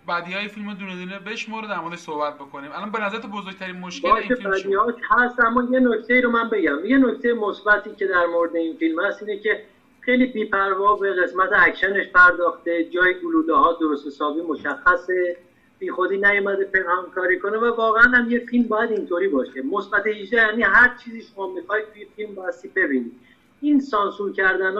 بدی 0.08 0.32
های 0.32 0.48
فیلم 0.48 0.74
دونه 0.74 0.96
دونه 0.96 1.18
بشمور 1.18 1.64
در 1.64 1.80
مورد 1.80 1.96
صحبت 1.96 2.34
بکنیم. 2.34 2.70
الان 2.72 2.90
به 2.90 3.00
نظرت 3.00 3.26
بزرگترین 3.26 3.76
مشکل 3.76 4.08
این 4.08 4.34
فیلم 4.34 4.94
هست 5.10 5.40
اما 5.40 5.62
یه 5.70 5.80
نکته 5.80 6.20
رو 6.20 6.30
من 6.30 6.48
بگم. 6.48 6.84
یه 6.84 6.98
نکته 6.98 7.32
مثبتی 7.32 7.94
که 7.94 8.06
در 8.06 8.26
مورد 8.26 8.56
این 8.56 8.76
فیلم 8.76 9.04
هست 9.04 9.22
اینه 9.22 9.38
که 9.38 9.62
خیلی 10.00 10.26
بیپروا 10.26 10.96
به 10.96 11.14
قسمت 11.22 11.50
اکشنش 11.52 12.06
پرداخته 12.08 12.84
جای 12.84 13.14
گلوله 13.24 13.56
ها 13.56 13.72
درست 13.80 14.06
حسابی 14.06 14.40
مشخصه 14.40 15.36
بی 15.78 15.90
خودی 15.90 16.16
نیومده 16.16 16.64
پنهان 16.64 17.10
کاری 17.14 17.38
کنه 17.38 17.58
و 17.58 17.76
واقعا 17.76 18.02
هم 18.02 18.30
یه 18.30 18.38
فیلم 18.38 18.68
باید 18.68 18.90
اینطوری 18.90 19.28
باشه. 19.28 19.62
مثبت 19.62 20.06
18 20.06 20.36
یعنی 20.36 20.62
هر 20.62 20.96
چیزی 21.04 21.22
شما 21.22 21.46
می‌خواید 21.46 21.84
توی 21.92 22.06
فیلم 22.16 22.34
باستی 22.34 22.68
ببینید 22.68 23.12
این 23.60 23.80
سانسور 23.80 24.32
کردن 24.32 24.74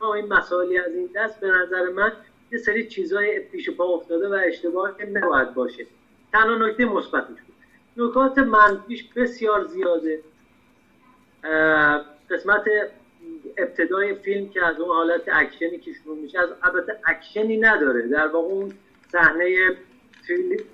و 0.00 0.04
این 0.04 0.26
مسائلی 0.26 0.78
از 0.78 0.94
این 0.94 1.10
دست 1.14 1.40
به 1.40 1.48
نظر 1.48 1.88
من 1.88 2.12
یه 2.52 2.58
سری 2.58 2.86
چیزای 2.86 3.40
پیش 3.40 3.70
پا 3.70 3.84
افتاده 3.84 4.28
و 4.28 4.32
اشتباه 4.32 4.96
که 4.96 5.04
نباید 5.06 5.54
باشه. 5.54 5.86
تنها 6.32 6.54
نکته 6.54 6.84
مثبتش 6.84 7.26
بود 7.28 7.54
نکات 7.96 8.38
منفیش 8.38 9.04
بسیار 9.16 9.64
زیاده. 9.64 10.22
قسمت 12.30 12.64
ابتدای 13.56 14.14
فیلم 14.14 14.48
که 14.48 14.64
از 14.64 14.80
اون 14.80 14.88
حالت 14.88 15.22
اکشنی 15.32 15.78
که 15.78 15.92
شروع 15.92 16.18
میشه 16.18 16.38
از 16.40 16.48
البته 16.62 16.96
اکشنی 17.06 17.56
نداره. 17.56 18.08
در 18.08 18.26
واقع 18.26 18.48
اون 18.48 18.72
صحنه 19.12 19.76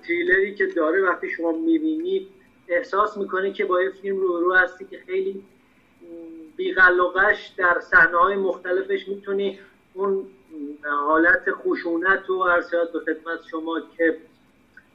تریلری 0.03 0.55
که 0.55 0.65
داره 0.65 1.01
وقتی 1.01 1.29
شما 1.29 1.51
می‌بینید 1.51 2.27
احساس 2.67 3.17
می‌کنه 3.17 3.51
که 3.51 3.65
با 3.65 3.81
یه 3.81 3.89
فیلم 3.89 4.17
رو 4.17 4.39
رو 4.39 4.53
هستی 4.53 4.85
که 4.85 4.99
خیلی 5.05 5.43
بیغلقش 6.59 7.47
در 7.57 7.79
صحنه 7.79 8.17
های 8.17 8.35
مختلفش 8.35 9.07
می‌تونی 9.07 9.59
اون 9.93 10.25
حالت 10.83 11.51
خشونت 11.51 12.29
و 12.29 12.33
ارسیات 12.33 12.91
به 12.91 12.99
خدمت 12.99 13.39
شما 13.51 13.81
که 13.97 14.17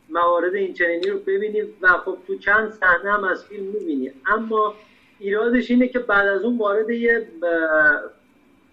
موارد 0.09 0.54
این 0.54 0.75
چنینی 0.75 1.11
رو 1.11 1.18
ببینید 1.18 1.75
و 1.80 1.88
خب 1.88 2.18
تو 2.26 2.38
چند 2.38 2.71
صحنه 2.71 3.12
هم 3.12 3.25
از 3.25 3.44
فیلم 3.44 3.64
می‌بینی. 3.64 4.12
اما 4.26 4.75
ایرادش 5.18 5.71
اینه 5.71 5.88
که 5.88 5.99
بعد 5.99 6.28
از 6.28 6.42
اون 6.42 6.59
وارد 6.59 6.90
یه 6.90 7.28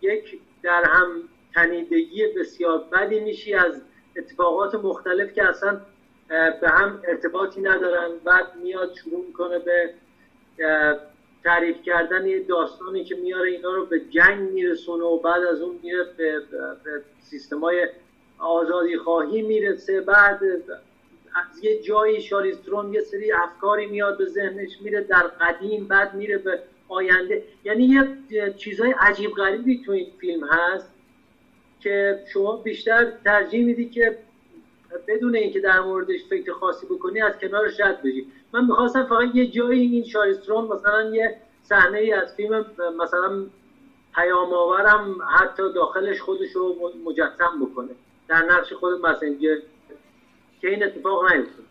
یک 0.02 0.40
در 0.64 0.84
هم 0.86 1.08
تنیدگی 1.54 2.28
بسیار 2.28 2.86
بدی 2.92 3.20
میشی 3.20 3.54
از 3.54 3.82
اتفاقات 4.18 4.76
مختلف 4.76 5.34
که 5.34 5.44
اصلا 5.44 5.82
به 6.62 6.70
هم 6.70 7.02
ارتباطی 7.08 7.62
ندارن. 7.62 8.10
بعد 8.24 8.46
میاد 8.64 8.94
شروع 8.94 9.26
می‌کنه 9.26 9.60
به 9.60 9.94
تعریف 11.44 11.82
کردن 11.84 12.28
یه 12.28 12.40
داستانی 12.40 13.04
که 13.04 13.16
میاره 13.16 13.52
اینا 13.52 13.76
رو 13.76 13.86
به 13.86 14.00
جنگ 14.00 14.52
میرسونه 14.52 15.04
و 15.04 15.18
بعد 15.18 15.44
از 15.44 15.62
اون 15.62 15.80
میره 15.84 16.06
به, 16.18 16.40
به 16.84 17.02
سیستم 17.20 17.60
های 17.60 17.88
آزادی 18.38 18.98
خواهی 18.98 19.42
می‌رسه. 19.42 20.02
بعد 20.02 20.40
از 21.36 21.64
یه 21.64 21.82
جایی 21.82 22.22
شالیسترون 22.22 22.94
یه 22.94 23.02
سری 23.02 23.32
افکاری 23.32 23.86
میاد 23.86 24.18
به 24.18 24.26
ذهنش 24.26 24.82
میره 24.82 25.02
در 25.02 25.28
قدیم 25.28 25.88
بعد 25.88 26.14
میره 26.14 26.38
به 26.38 26.60
آینده. 26.88 27.44
یعنی 27.64 27.84
یه 28.30 28.54
چیزای 28.58 28.94
عجیب 29.00 29.32
غریبی 29.32 29.82
تو 29.86 29.92
این 29.92 30.08
فیلم 30.20 30.44
هست 30.44 30.90
که 31.80 32.20
شما 32.34 32.56
بیشتر 32.56 33.12
ترجیح 33.26 33.66
میدی 33.66 33.90
که 33.90 34.18
بدون 35.08 35.36
اینکه 35.36 35.60
در 35.60 35.80
موردش 35.80 36.20
فکر 36.30 36.52
خاصی 36.52 36.86
بکنی 36.86 37.22
از 37.22 37.38
کنارش 37.38 37.80
رد 37.80 38.02
بشی. 38.02 38.26
من 38.54 38.66
می‌خواستم 38.66 39.04
فقط 39.04 39.28
یه 39.34 39.46
جایی 39.46 39.86
این 39.86 40.04
شاریسترون 40.04 40.66
مثلا 40.66 41.04
یه 41.04 41.34
صحنه 41.64 41.98
ای 41.98 42.12
از 42.12 42.34
فیلم 42.34 42.66
مثلا 42.98 43.46
پیام 44.16 44.54
آورم 44.54 45.18
حتی 45.40 45.64
داخلش 45.76 46.22
خودش 46.22 46.52
رو 46.52 46.92
مجسم 47.06 47.60
بکنه 47.62 47.90
در 48.28 48.42
نقش 48.42 48.74
خود 48.74 49.06
مسنجر 49.06 49.58
که 50.62 50.70
این 50.70 50.84
اتفاق 50.84 51.32
نیفتاد. 51.32 51.66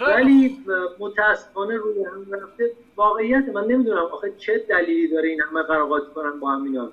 ولی 0.00 0.56
متاسفانه 0.98 1.76
روی 1.76 2.04
هم 2.04 2.26
رفته. 2.30 2.70
واقعیت 2.96 3.48
من 3.48 3.64
نمی‌دونم 3.64 4.06
آخه 4.12 4.32
چه 4.38 4.58
دلیلی 4.68 5.08
داره 5.08 5.28
این 5.28 5.40
همه 5.40 5.62
قراقاتی 5.62 6.06
کنن 6.14 6.38
با 6.40 6.50
هم 6.50 6.64
اینا. 6.64 6.90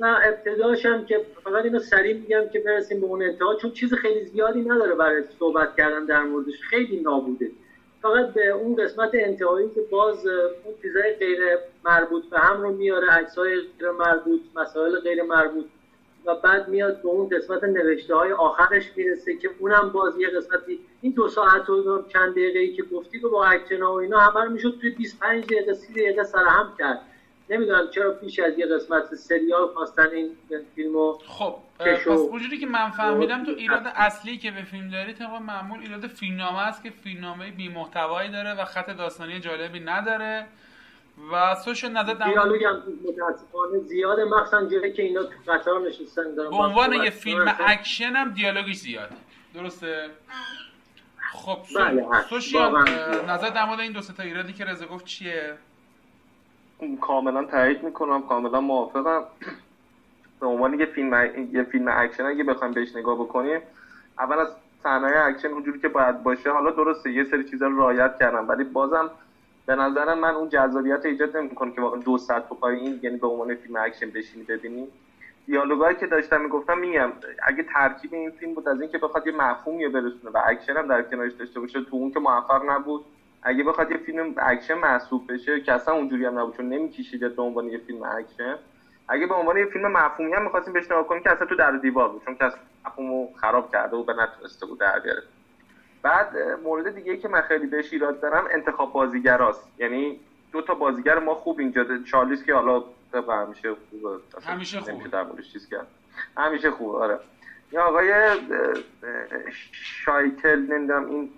و 0.00 0.20
ابتداشم 0.24 1.04
که 1.04 1.20
فقط 1.44 1.64
اینو 1.64 1.78
سریع 1.78 2.14
میگم 2.14 2.48
که 2.52 2.58
برسیم 2.58 3.00
به 3.00 3.06
اون 3.06 3.22
انتها 3.22 3.54
چون 3.54 3.70
چیز 3.70 3.94
خیلی 3.94 4.24
زیادی 4.24 4.62
نداره 4.62 4.94
برای 4.94 5.22
صحبت 5.38 5.76
کردن 5.76 6.04
در 6.04 6.22
موردش. 6.24 6.60
خیلی 6.70 7.00
نابوده. 7.00 7.50
فقط 8.02 8.32
به 8.32 8.48
اون 8.48 8.76
قسمت 8.76 9.10
انتهایی 9.14 9.70
که 9.74 9.80
باز 9.80 10.26
اون 10.26 10.74
چیزای 10.82 11.12
غیر 11.12 11.38
مربوط 11.84 12.24
به 12.24 12.38
هم 12.38 12.62
رو 12.62 12.72
میاره 12.72 13.10
عکسای 13.10 13.60
غیر 13.78 13.90
مربوط 13.90 14.40
مسائل 14.54 14.98
غیر 14.98 15.22
مربوط 15.22 15.66
و 16.26 16.34
بعد 16.34 16.68
میاد 16.68 17.02
به 17.02 17.08
اون 17.08 17.28
قسمت 17.28 17.64
نوشته 17.64 18.14
های 18.14 18.32
آخرش 18.32 18.92
می‌رسه 18.96 19.36
که 19.36 19.50
اونم 19.58 19.88
باز 19.88 20.16
یه 20.18 20.28
قسمتی 20.28 20.80
این 21.02 21.12
دو 21.12 21.28
ساعت 21.28 21.70
و 21.70 22.02
چند 22.08 22.32
دقیقه 22.32 22.58
ای 22.58 22.72
که 22.72 22.82
گفتی 22.82 23.18
رو 23.18 23.30
با 23.30 23.44
اکشن 23.44 23.82
و 23.82 23.90
اینا 23.90 24.18
همه 24.18 24.48
می‌شد 24.48 24.78
توی 24.80 24.90
25 24.90 25.44
دقیقه 25.44 25.74
30 25.74 25.92
دقیقه 25.92 26.24
سرهم 26.24 26.72
کرد. 26.78 27.00
نمی‌دونم 27.50 27.88
چرا 27.90 28.10
پیش 28.10 28.38
از 28.38 28.58
یه 28.58 28.66
قسمت 28.66 29.14
سریال 29.14 29.66
خواستن 29.66 30.10
این 30.10 30.36
فیلمو 30.74 31.12
خب. 31.12 31.54
پس 31.84 32.08
اونجوری 32.08 32.58
که 32.58 32.66
من 32.66 32.90
فهمیدم 32.90 33.44
تو 33.44 33.50
ایراد 33.50 33.82
اصلی 33.96 34.38
که 34.38 34.50
به 34.50 34.62
فیلم 34.62 34.88
داری 34.88 35.12
طبق 35.12 35.34
معمول 35.34 35.80
ایراد 35.80 36.06
فیلمنامه 36.06 36.58
است 36.58 36.82
که 36.82 36.90
فیلمنامه 36.90 37.50
بی 37.50 37.68
محتوایی 37.68 38.30
داره 38.30 38.54
و 38.54 38.64
خط 38.64 38.90
داستانی 38.90 39.40
جالبی 39.40 39.80
نداره 39.80 40.46
و 41.32 41.54
سوشل 41.54 41.88
نظر 41.88 42.14
در 42.14 42.26
دیالوگ 42.26 42.64
هم 42.64 42.82
متاسفانه 43.08 43.78
زیاده 43.78 44.24
مخصوصا 44.24 44.66
جایی 44.66 44.92
که 44.92 45.02
اینا 45.02 45.22
تو 45.22 45.52
قطار 45.52 45.80
نشستن 45.88 46.34
دارن 46.34 46.50
به 46.50 46.56
عنوان 46.56 46.92
یه 46.92 47.10
فیلم 47.10 47.56
اکشن 47.66 48.12
هم 48.12 48.30
دیالوگش 48.30 48.76
زیاده. 48.76 49.14
درسته؟ 49.54 50.10
خب 51.32 51.58
بله 51.76 52.06
سوشیال 52.28 52.88
نظر 53.28 53.50
در 53.50 53.64
مورد 53.64 53.80
این 53.80 53.92
دو 53.92 54.00
تا 54.00 54.22
ایرادی 54.22 54.52
که 54.52 54.64
رضا 54.64 54.86
گفت 54.86 55.04
چیه؟ 55.04 55.54
کاملا 57.00 57.44
تایید 57.44 57.82
می‌کنم 57.82 58.22
کاملا 58.22 58.60
موافقم. 58.60 59.24
به 60.42 60.48
عنوان 60.48 60.80
یه 60.80 60.86
فیلم 60.86 61.30
یه 61.52 61.62
فیلم 61.62 61.88
اکشن 61.88 62.24
اگه 62.24 62.44
بخوایم 62.44 62.74
بهش 62.74 62.96
نگاه 62.96 63.14
بکنیم 63.14 63.60
اول 64.18 64.38
از 64.38 64.48
صحنه 64.82 65.12
اکشن 65.16 65.48
اونجوری 65.48 65.78
که 65.78 65.88
باید 65.88 66.22
باشه 66.22 66.50
حالا 66.50 66.70
درسته 66.70 67.12
یه 67.12 67.24
سری 67.24 67.44
چیزا 67.44 67.66
رو 67.66 67.78
رعایت 67.78 68.12
کردم 68.18 68.48
ولی 68.48 68.64
بازم 68.64 69.10
به 69.66 69.74
نظرم 69.74 70.18
من 70.18 70.34
اون 70.34 70.48
جذابیت 70.48 71.06
ایجاد 71.06 71.36
نمی‌کنه 71.36 71.70
که 71.70 71.80
دو 72.04 72.18
ساعت 72.18 72.48
تو 72.48 72.66
این 72.66 73.00
یعنی 73.02 73.16
به 73.16 73.26
عنوان 73.26 73.54
فیلم 73.54 73.76
اکشن 73.76 74.10
بشینی 74.10 74.44
ببینی. 74.44 74.88
دیالوگایی 75.46 75.96
که 75.96 76.06
داشتم 76.06 76.40
می‌گفتم 76.40 76.78
میگم 76.78 77.12
اگه 77.42 77.62
ترکیب 77.62 78.14
این 78.14 78.30
فیلم 78.30 78.54
بود 78.54 78.68
از 78.68 78.80
اینکه 78.80 78.98
بخواد 78.98 79.26
یه 79.26 79.32
مفهومی 79.32 79.88
برسونه 79.88 80.30
و 80.34 80.38
اکشن 80.46 80.76
هم 80.76 80.86
در 80.86 81.02
کنارش 81.02 81.32
داشته 81.32 81.60
باشه 81.60 81.80
تو 81.80 81.96
اون 81.96 82.10
که 82.10 82.20
موفق 82.20 82.62
نبود 82.70 83.02
اگه 83.42 83.64
بخواد 83.64 83.90
یه 83.90 83.96
فیلم 83.96 84.34
اکشن 84.38 84.74
محسوب 84.74 85.32
بشه 85.32 85.60
که 85.60 85.72
اصلا 85.72 85.94
اونجوری 85.94 86.24
هم 86.24 86.38
نبود 86.38 86.56
چون 86.56 86.90
به 87.36 87.42
عنوان 87.42 87.66
یه 87.66 87.78
فیلم 87.78 88.02
اکشن. 88.02 88.58
اگه 89.08 89.26
به 89.26 89.34
عنوان 89.34 89.56
یه 89.56 89.66
فیلم 89.66 89.92
مفهومی 89.92 90.32
هم 90.32 90.42
می‌خواستیم 90.42 90.72
بهش 90.72 90.84
نگاه 90.84 91.06
کنیم 91.06 91.22
که 91.22 91.30
اصلا 91.30 91.46
تو 91.46 91.54
در 91.54 91.70
دیوار 91.70 92.08
بود 92.08 92.24
چون 92.24 92.34
که 92.34 92.52
مفهومو 92.86 93.28
خراب 93.36 93.72
کرده 93.72 93.96
و 93.96 94.04
به 94.04 94.12
نتونسته 94.12 94.66
بود 94.66 94.78
در 94.78 94.98
بیاره. 94.98 95.22
بعد 96.02 96.36
مورد 96.64 96.94
دیگه 96.94 97.16
که 97.16 97.28
من 97.28 97.40
خیلی 97.40 97.66
بهش 97.66 97.92
ایراد 97.92 98.20
دارم 98.20 98.44
انتخاب 98.50 98.92
بازیگراست. 98.92 99.68
یعنی 99.78 100.20
دو 100.52 100.62
تا 100.62 100.74
بازیگر 100.74 101.18
ما 101.18 101.34
خوب 101.34 101.58
اینجا 101.58 101.86
چارلیس 101.98 102.44
که 102.44 102.54
حالا 102.54 102.84
همیشه 103.28 103.74
خوبه. 103.90 104.18
همیشه 104.44 104.80
خوبه. 104.80 105.08
در 105.08 105.22
موردش 105.22 105.52
چیز 105.52 105.68
کرد. 105.68 105.86
همیشه 106.36 106.70
خوبه 106.70 106.98
آره. 106.98 107.18
یا 107.72 107.82
آقای 107.82 108.12
شایتل 109.72 110.58
نمی‌دونم 110.58 111.06
این 111.06 111.30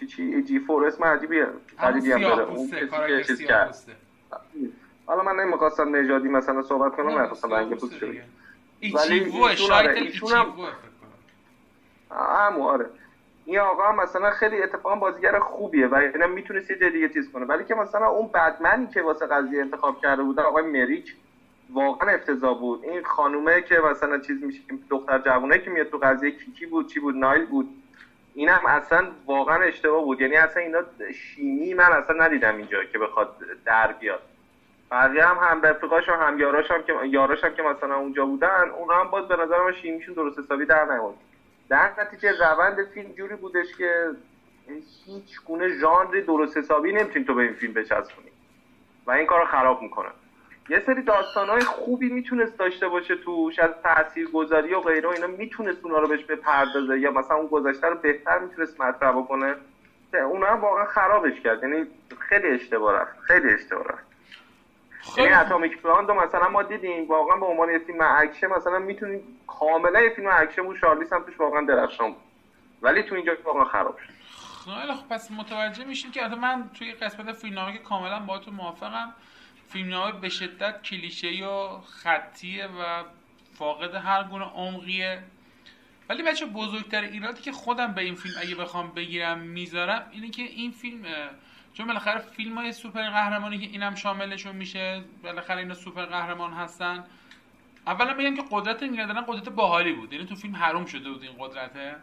چی 0.00 0.06
چی 0.06 0.42
جی 0.42 0.58
فور 0.58 0.86
اسم 0.86 1.04
عجیبیه. 1.04 1.46
عجیبی 1.78 2.12
هم 2.12 2.20
داره. 2.20 2.42
اون 2.42 2.70
کسی 2.70 3.24
چیز 3.24 3.40
کرد. 3.40 3.76
حالا 5.06 5.22
من 5.22 5.36
نمی‌خواستم 5.36 5.96
نژادی 5.96 6.28
مثلا 6.28 6.62
صحبت 6.62 6.96
کنم 6.96 7.18
نمی‌خواستم 7.18 7.54
رنگ 7.54 7.74
پوست 7.74 7.96
شده 7.96 8.24
ولی 8.94 9.20
ایشون 9.48 9.72
آره 9.72 9.92
ایشون 9.92 10.32
هم 10.32 10.46
همو 12.10 12.62
آره. 12.62 12.90
این 13.44 13.58
آقا 13.58 13.88
هم 13.88 13.96
مثلا 13.96 14.30
خیلی 14.30 14.62
اتفاقا 14.62 14.96
بازیگر 14.96 15.38
خوبیه 15.38 15.86
و 15.86 15.94
اینا 15.94 16.26
می‌تونست 16.26 16.70
یه 16.70 16.90
دیگه 16.90 17.08
چیز 17.08 17.30
کنه. 17.32 17.44
ولی 17.44 17.64
که 17.64 17.74
مثلا 17.74 18.06
اون 18.06 18.30
بدمنی 18.34 18.86
که 18.86 19.02
واسه 19.02 19.26
قضیه 19.26 19.60
انتخاب 19.60 20.00
کرده 20.00 20.22
بود 20.22 20.40
آقای 20.40 20.64
مریک 20.64 21.14
واقعا 21.72 22.14
افتضاح 22.14 22.58
بود. 22.58 22.84
این 22.84 23.02
خانومه 23.02 23.60
که 23.60 23.78
مثلا 23.90 24.18
چیز 24.18 24.42
میشه 24.42 24.60
دختر 24.90 25.18
جوونه 25.18 25.58
که 25.58 25.70
میاد 25.70 25.88
تو 25.88 25.98
قضیه 25.98 26.30
کیکی 26.30 26.66
بود 26.66 26.86
چی 26.86 27.00
بود 27.00 27.16
نایل 27.16 27.46
بود 27.46 27.68
این 28.34 28.48
هم 28.48 28.66
اصلا 28.66 29.06
واقعا 29.26 29.62
اشتباه 29.62 30.04
بود. 30.04 30.20
یعنی 30.20 30.36
اصلا 30.36 30.62
اینا 30.62 30.82
شیمی 31.14 31.74
من 31.74 31.92
اصلا 31.92 32.24
ندیدم 32.24 32.56
اینجا 32.56 32.84
که 32.84 32.98
بخواد 32.98 33.36
در 33.64 33.92
بیاد. 33.92 34.22
بقیه 34.94 35.24
هم 35.24 35.36
هم 35.36 35.62
رفیقاش 35.62 36.08
هم, 36.08 36.20
هم 36.20 36.40
یاراش 36.40 36.70
هم 36.70 36.82
که 36.82 36.94
یاراش 37.04 37.44
هم 37.44 37.54
که 37.54 37.62
مثلا 37.62 37.94
اونجا 37.94 38.26
بودن 38.26 38.70
اونا 38.78 38.94
هم 38.94 39.10
باز 39.10 39.28
به 39.28 39.36
نظر 39.36 39.62
من 39.64 39.72
شیمیشون 39.72 40.14
درست 40.14 40.38
حسابی 40.38 40.66
در 40.66 40.84
نیومد 40.84 41.14
در 41.68 41.90
نتیجه 41.98 42.32
روند 42.40 42.84
فیلم 42.94 43.12
جوری 43.12 43.36
بودش 43.36 43.76
که 43.78 44.10
هیچ 45.04 45.40
گونه 45.44 45.68
ژانری 45.68 46.22
درست 46.22 46.56
حسابی 46.56 46.92
نمی‌تونی 46.92 47.24
تو 47.24 47.34
به 47.34 47.42
این 47.42 47.54
فیلم 47.54 47.72
بچسبونی 47.72 48.28
و 49.06 49.10
این 49.10 49.26
کار 49.26 49.40
رو 49.40 49.46
خراب 49.46 49.82
می‌کنه. 49.82 50.08
یه 50.68 50.80
سری 50.86 51.02
داستانهای 51.02 51.60
خوبی 51.60 52.08
می‌تونست 52.08 52.58
داشته 52.58 52.88
باشه 52.88 53.16
توش 53.16 53.58
از 53.58 53.70
تاثیرگذاری 53.82 54.74
و 54.74 54.80
غیره 54.80 55.08
و 55.08 55.12
اینا 55.12 55.26
می‌تونست 55.26 55.84
اونا 55.84 55.98
رو 55.98 56.08
بهش 56.08 56.24
بپردازه 56.24 56.98
یا 56.98 57.10
مثلا 57.10 57.36
اون 57.36 57.46
گذشته 57.46 57.86
رو 57.86 57.96
بهتر 57.96 58.38
می‌تونست 58.38 58.80
مطرح 58.80 59.12
بکنه. 59.12 59.54
اونا 60.14 60.46
هم 60.46 60.60
واقعا 60.60 60.84
خرابش 60.84 61.40
کرد. 61.40 61.62
یعنی 61.62 61.86
خیلی 62.18 62.48
اشتباه 62.48 63.00
رفت. 63.00 63.18
خیلی 63.20 63.50
اشتباه 63.50 63.84
یعنی 65.16 65.32
Atomic 65.32 65.82
Blonde 65.82 66.10
مثلا 66.10 66.48
ما 66.48 66.62
دیدیم 66.62 67.08
واقعا 67.08 67.36
به 67.36 67.46
عنوان 67.46 67.70
یه 67.70 67.78
فیلم 67.78 68.00
اکشن 68.00 68.46
مثلا 68.46 68.78
می‌تونیم 68.78 69.20
کاملا 69.46 70.00
یه 70.00 70.10
فیلم 70.10 70.28
اکشن 70.32 70.62
بود 70.62 70.76
شارلیس 70.76 71.12
هم 71.12 71.22
توش 71.22 71.40
واقعا 71.40 71.66
درخشان 71.66 72.12
بود. 72.12 72.22
ولی 72.82 73.02
تو 73.02 73.14
اینجا 73.14 73.32
واقعا 73.44 73.64
خراب 73.64 73.98
شد. 73.98 74.12
خیلی 74.64 74.94
خب 74.94 75.08
پس 75.08 75.30
متوجه 75.30 75.84
میشین 75.84 76.10
که 76.10 76.28
من 76.28 76.70
توی 76.78 76.92
قسمت 76.92 77.32
فیلمنامه 77.32 77.72
که 77.72 77.78
کاملا 77.78 78.20
با 78.20 78.38
تو 78.38 78.50
موافقم 78.50 79.14
فیلمنامه 79.68 80.12
به 80.20 80.28
شدت 80.28 80.82
کلیشه 80.82 81.46
و 81.46 81.80
خطیه 81.80 82.66
و 82.66 83.02
فاقد 83.58 83.94
هر 83.94 84.24
گونه 84.24 84.44
عمقیه. 84.44 85.22
ولی 86.08 86.22
بچه 86.22 86.46
بزرگتر 86.46 87.00
ایرادی 87.00 87.42
که 87.42 87.52
خودم 87.52 87.92
به 87.92 88.00
این 88.02 88.14
فیلم 88.14 88.34
اگه 88.42 88.54
بخوام 88.54 88.92
بگیرم 88.92 89.38
می‌ذارم 89.38 90.08
اینه 90.12 90.30
که 90.30 90.42
این 90.42 90.70
فیلم 90.70 91.04
چون 91.74 91.86
بالاخره 91.86 92.18
فیلم 92.18 92.58
های 92.58 92.72
سوپر 92.72 93.10
قهرمانی 93.10 93.58
که 93.58 93.66
اینم 93.66 93.94
شاملشون 93.94 94.56
میشه 94.56 95.04
بالاخره 95.22 95.58
اینا 95.58 95.74
سوپر 95.74 96.04
قهرمان 96.04 96.52
هستن. 96.52 97.04
اولا 97.86 98.14
بگم 98.14 98.36
که 98.36 98.42
قدرت 98.50 98.80
دارن 98.80 99.20
قدرت 99.20 99.48
باحالی 99.48 99.92
بود. 99.92 100.12
یعنی 100.12 100.26
تو 100.26 100.34
فیلم 100.34 100.56
حروم 100.56 100.86
شده 100.86 101.10
بود 101.10 101.22
این 101.22 101.32
قدرته. 101.38 101.96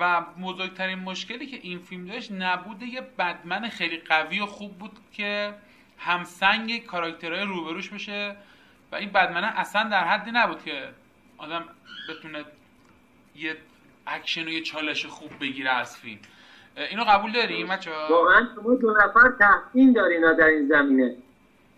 و 0.00 0.20
بزرگترین 0.20 0.98
مشکلی 0.98 1.46
که 1.46 1.56
این 1.62 1.78
فیلم 1.78 2.06
داشت 2.06 2.32
نبود 2.32 2.82
یه 2.82 3.00
بدمن 3.00 3.68
خیلی 3.68 3.96
قوی 3.96 4.40
و 4.40 4.46
خوب 4.46 4.78
بود 4.78 4.98
که 5.12 5.54
همسنگ 5.98 6.84
کاراکترهای 6.84 7.42
روبروش 7.42 7.88
بشه. 7.88 8.36
و 8.92 8.96
این 8.96 9.10
بدمنه 9.10 9.46
اصلا 9.46 9.88
در 9.88 10.04
حدی 10.04 10.30
نبود 10.30 10.64
که 10.64 10.88
آدم 11.38 11.64
بتونه 12.08 12.44
یه 13.36 13.56
اکشن 14.06 14.44
و 14.44 14.48
یه 14.48 14.62
چالش 14.62 15.06
خوب 15.06 15.38
بگیره 15.40 15.70
از 15.70 15.96
فیلم. 15.96 16.20
اینو 16.76 17.04
قبول 17.04 17.32
داریم 17.32 17.68
بچه 17.68 17.90
واقعا 18.10 18.48
شما 18.54 18.74
دو 18.74 18.90
نفر 18.90 19.32
تحسین 19.38 19.92
دارین 19.92 20.32
در 20.32 20.46
این 20.46 20.68
زمینه. 20.68 21.16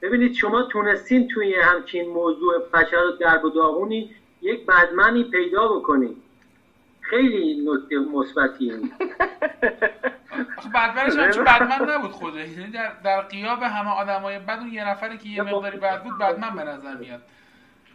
ببینید 0.02 0.34
شما 0.34 0.62
تونستین 0.62 1.28
توی 1.28 1.54
همچین 1.54 2.08
موضوع 2.08 2.54
فشار 2.72 3.04
درب 3.20 3.44
و 3.44 3.50
داغونی 3.50 4.14
یک 4.42 4.66
بدمنی 4.66 5.24
پیدا 5.24 5.68
بکنید 5.68 6.16
خیلی 7.00 7.66
نکته 7.70 7.98
مثبتی 7.98 8.72
بدمنش 10.74 11.16
هم 11.16 11.30
چون 11.30 11.44
بدمن 11.44 11.90
نبود 11.90 12.10
خوده 12.10 12.48
یعنی 12.48 12.70
در, 12.70 12.92
در 13.04 13.20
قیاب 13.20 13.62
همه 13.62 13.90
آدمای 13.90 14.38
بد 14.38 14.58
اون 14.58 14.72
یه 14.72 14.88
نفری 14.88 15.18
که 15.18 15.28
یه 15.28 15.42
مقداری 15.42 15.78
بد 15.78 16.02
بود 16.02 16.18
بدمن 16.18 16.56
به 16.56 16.62
نظر 16.62 16.96
میاد. 16.96 17.22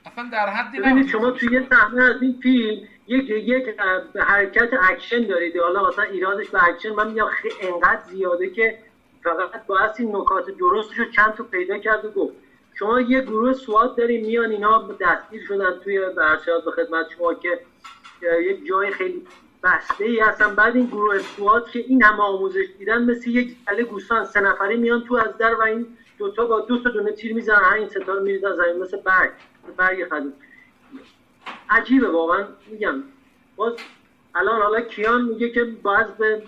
اصلا 0.05 0.29
در 0.31 0.49
حدی 0.49 0.79
ببینید 0.79 1.07
شما 1.07 1.31
توی 1.31 1.49
یه 1.51 1.67
صحنه 1.69 2.03
از 2.03 2.21
این 2.21 2.39
فیلم 2.43 2.87
یک 3.07 3.29
یک 3.29 3.79
حرکت 4.19 4.69
اکشن 4.89 5.27
دارید. 5.27 5.57
حالا 5.57 5.87
مثلا 5.87 6.03
ایرادش 6.03 6.49
به 6.49 6.63
اکشن 6.63 6.89
من 6.89 7.07
میگم 7.07 7.27
انقدر 7.61 8.01
زیاده 8.09 8.49
که 8.49 8.77
فقط 9.23 9.65
باید 9.67 9.91
این 9.99 10.15
نکات 10.15 10.45
درستش 10.59 10.99
رو 10.99 11.05
چند 11.05 11.33
تا 11.33 11.43
پیدا 11.43 11.77
کرد 11.77 12.05
و 12.05 12.11
گفت. 12.11 12.33
شما 12.73 13.01
یه 13.01 13.21
گروه 13.21 13.53
سواد 13.53 13.97
داریم 13.97 14.25
میان 14.25 14.51
اینا 14.51 14.89
دستگیر 15.01 15.45
شدن 15.47 15.79
توی 15.83 15.99
برشاد 16.17 16.65
به 16.65 16.71
خدمت 16.71 17.05
شما 17.17 17.33
که 17.33 17.59
یک 18.41 18.67
جای 18.67 18.91
خیلی 18.91 19.27
بسته 19.63 20.05
ای 20.05 20.19
هستن. 20.19 20.55
بعد 20.55 20.75
این 20.75 20.85
گروه 20.85 21.19
سواد 21.19 21.69
که 21.69 21.79
این 21.79 22.03
همه 22.03 22.23
آموزش 22.23 22.65
دیدن 22.79 23.03
مثل 23.03 23.29
یک 23.29 23.55
گله 23.67 23.83
گوسفند 23.83 24.23
سه 24.23 24.39
نفری 24.39 24.77
میان 24.77 25.03
تو 25.03 25.15
از 25.15 25.37
در 25.37 25.55
و 25.55 25.61
این 25.61 25.87
دوتا 26.23 26.45
با 26.45 26.61
دو 26.61 26.83
تا 26.83 26.89
دونه 26.89 27.11
تیر 27.11 27.33
می‌زنن 27.33 27.73
این 27.73 27.89
ستا 27.89 28.13
رو 28.13 28.23
میریزن 28.23 28.55
زمین 28.55 28.83
مثل 28.83 28.97
برگ 28.97 29.31
برگ 29.77 30.09
خدیم 30.09 30.33
عجیبه 31.69 32.09
واقعا 32.09 32.47
میگم. 32.71 33.03
باز 33.55 33.73
الان 34.35 34.61
حالا 34.61 34.81
کیان 34.81 35.21
میگه 35.21 35.49
که 35.49 35.63
باز 35.63 36.17
به 36.17 36.43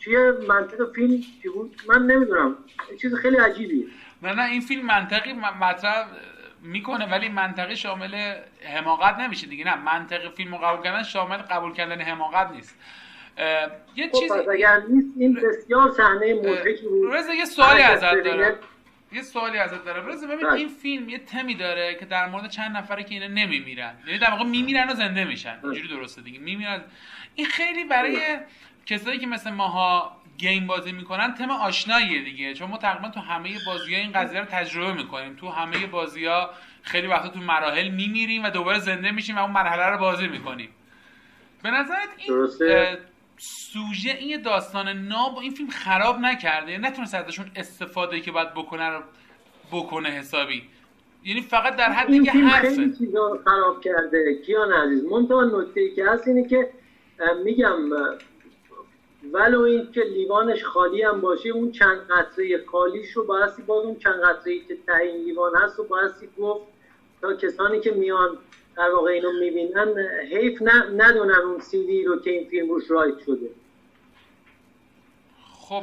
توی 0.00 0.30
منطق 0.48 0.92
فیلم 0.92 1.20
چی 1.42 1.48
بود؟ 1.48 1.80
من 1.88 2.06
نمی‌دونم. 2.06 2.56
چیز 3.00 3.14
خیلی 3.14 3.36
عجیبیه. 3.36 3.86
نه 4.22 4.34
نه 4.34 4.50
این 4.50 4.60
فیلم 4.60 4.86
منطقی 4.86 5.32
مطرح 5.60 6.06
می‌کنه 6.62 7.06
ولی 7.10 7.28
منطقی 7.28 7.76
شامل 7.76 8.34
حماقت 8.76 9.18
نمیشه 9.18 9.46
دیگه. 9.46 9.64
نه 9.64 9.76
منطق 9.76 10.34
فیلم 10.34 10.56
قبول 10.56 10.84
کردن 10.84 11.02
شامل 11.02 11.36
قبول 11.36 11.72
کردن 11.72 12.00
حماقت 12.00 12.50
نیست. 12.50 12.78
یه 13.96 14.08
خب 14.12 14.18
چیزی 14.18 14.38
اگر 14.52 14.82
نیست 14.88 15.08
این 15.16 15.34
بسیار 15.34 15.90
صحنه 15.90 16.34
مضحکی 16.34 16.86
بود. 16.88 17.12
یه 17.38 17.44
سوالی 17.44 17.82
ازت 17.82 18.24
دارم. 18.24 18.58
یه 19.12 19.22
سوالی 19.22 19.58
ازت 19.58 19.84
دارم. 19.84 20.06
رضا 20.06 20.26
ببین 20.26 20.46
بله. 20.46 20.52
این 20.52 20.68
فیلم 20.68 21.08
یه 21.08 21.18
تمی 21.18 21.54
داره 21.54 21.94
که 21.94 22.04
در 22.06 22.28
مورد 22.28 22.50
چند 22.50 22.76
نفره 22.76 23.04
که 23.04 23.14
اینا 23.14 23.26
نمیمیرن. 23.26 23.94
یعنی 24.06 24.18
در 24.18 24.30
واقع 24.30 24.44
میمیرن 24.44 24.90
و 24.90 24.94
زنده 24.94 25.24
میشن. 25.24 25.56
بله. 25.56 25.64
اینجوری 25.64 25.88
درسته 25.88 26.22
دیگه. 26.22 26.38
میمیرن. 26.38 26.80
این 27.34 27.46
خیلی 27.46 27.84
برای 27.84 28.38
کسایی 28.86 29.18
که 29.18 29.26
مثل 29.26 29.50
ماها 29.50 30.22
گیم 30.38 30.66
بازی 30.66 30.92
می‌کنن 30.92 31.34
تم 31.34 31.50
آشناییه 31.50 32.22
دیگه. 32.22 32.54
چون 32.54 32.70
ما 32.70 32.78
تقریبا 32.78 33.08
تو 33.08 33.20
همه 33.20 33.50
بازی 33.66 33.94
ها 33.94 34.00
این 34.00 34.12
قضیه 34.12 34.40
رو 34.40 34.46
تجربه 34.46 34.92
می‌کنیم. 34.92 35.36
تو 35.36 35.50
همه 35.50 35.86
بازی 35.86 36.24
ها 36.24 36.50
خیلی 36.82 37.06
وقتا 37.06 37.28
تو 37.28 37.40
مراحل 37.40 37.88
میمیریم 37.88 38.44
و 38.44 38.50
دوباره 38.50 38.78
زنده 38.78 39.10
میشیم 39.10 39.36
و 39.36 39.42
اون 39.42 39.50
مرحله 39.50 39.86
رو 39.86 39.98
بازی 39.98 40.28
می‌کنیم. 40.28 40.68
به 41.62 41.70
نظرت 41.70 42.08
این 42.16 42.48
سوژه 43.38 44.10
این 44.10 44.42
داستان 44.42 44.88
ناب 44.88 45.38
این 45.38 45.50
فیلم 45.50 45.70
خراب 45.70 46.18
نکرده. 46.18 46.78
نتونست 46.78 47.14
ازشون 47.14 47.50
استفاده 47.56 48.20
که 48.20 48.32
باید 48.32 48.54
بکنه 48.54 48.88
رو 48.88 49.02
بکنه 49.72 50.08
حسابی. 50.08 50.62
یعنی 51.24 51.40
فقط 51.40 51.76
در 51.76 51.92
حدی 51.92 52.22
که 52.22 52.32
حرفه. 52.32 52.68
خیلی 52.68 52.96
چیزا 52.98 53.40
خراب 53.44 53.80
کرده. 53.80 54.42
کیان 54.46 54.72
عزیز 54.72 55.04
منتها 55.04 55.44
نکته 55.44 55.80
ای 55.80 55.94
که 55.94 56.10
هست 56.10 56.28
اینه 56.28 56.48
که 56.48 56.70
میگم 57.44 57.78
ولو 59.32 59.60
این 59.60 59.92
که 59.92 60.00
لیوانش 60.00 60.64
خالی 60.64 61.02
هم 61.02 61.20
باشه 61.20 61.48
اون 61.48 61.72
چند 61.72 61.98
قطره 61.98 62.64
خالیش 62.66 63.10
رو 63.10 63.24
بایستی 63.24 63.62
باز 63.62 63.84
اون 63.84 63.96
چند 63.98 64.20
قطره 64.24 64.58
که 64.58 64.76
ته 64.86 64.96
این 64.96 65.24
لیوان 65.24 65.52
هست 65.56 65.78
رو 65.78 65.84
بایستی 65.84 66.28
گفت 66.38 66.66
تا 67.20 67.34
کسانی 67.34 67.80
که 67.80 67.90
میان 67.90 68.38
در 68.76 68.90
واقع 68.90 69.10
اینو 69.10 69.32
می‌بینن 69.32 69.94
حیف 70.30 70.62
ندونن 70.96 71.34
اون 71.34 71.60
سیدی 71.60 72.04
رو 72.04 72.20
که 72.20 72.30
این 72.30 72.48
فیلم 72.48 72.70
روش 72.70 72.90
write 72.90 73.18
شده. 73.26 73.50
خب 75.52 75.82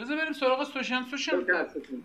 بذار 0.00 0.16
بریم 0.16 0.32
سراغ 0.32 0.64
سوشن. 0.64 1.02
سوشن 1.02 1.40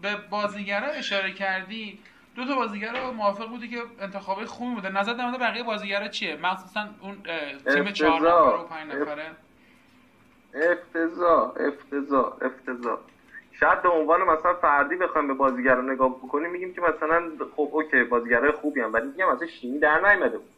به 0.01 0.15
بازیگرا 0.29 0.87
اشاره 0.87 1.33
کردی. 1.33 1.99
دو 2.35 2.45
تا 2.45 2.55
بازیگر 2.55 3.01
رو 3.01 3.11
موافق 3.11 3.47
بودی 3.49 3.67
که 3.67 3.77
انتخابای 3.99 4.45
خوبی 4.45 4.75
بوده. 4.75 4.89
نظر 4.89 5.13
در 5.13 5.37
بقیه 5.37 5.63
بازیگرا 5.63 6.07
چیه؟ 6.07 6.35
مخصوصا 6.35 6.89
اون 7.01 7.17
تیم 7.73 7.91
چهار 7.91 8.19
نفره 8.19 8.59
و 8.59 8.63
پنج 8.63 8.91
نفره 8.91 9.31
افتضاح. 10.53 11.51
افتضاح. 11.59 12.33
افتضاح. 12.41 12.99
شاید 13.59 13.81
به 13.81 13.89
عنوان 13.89 14.21
مثلا 14.21 14.53
فردی 14.53 14.95
بخوایم 14.95 15.27
به 15.27 15.33
بازیگر 15.33 15.75
رو 15.75 15.81
نگاه 15.81 16.17
بکنیم 16.17 16.51
میگیم 16.51 16.73
که 16.73 16.81
مثلا 16.81 17.31
خب 17.55 17.69
اوکی 17.71 18.03
بازیگرای 18.03 18.51
خوبی 18.51 18.81
هم 18.81 18.93
ولی 18.93 19.07
میگم 19.07 19.31
مثلا 19.31 19.47
شیمی 19.47 19.79
در 19.79 20.09
نیومده 20.09 20.37
بود. 20.37 20.49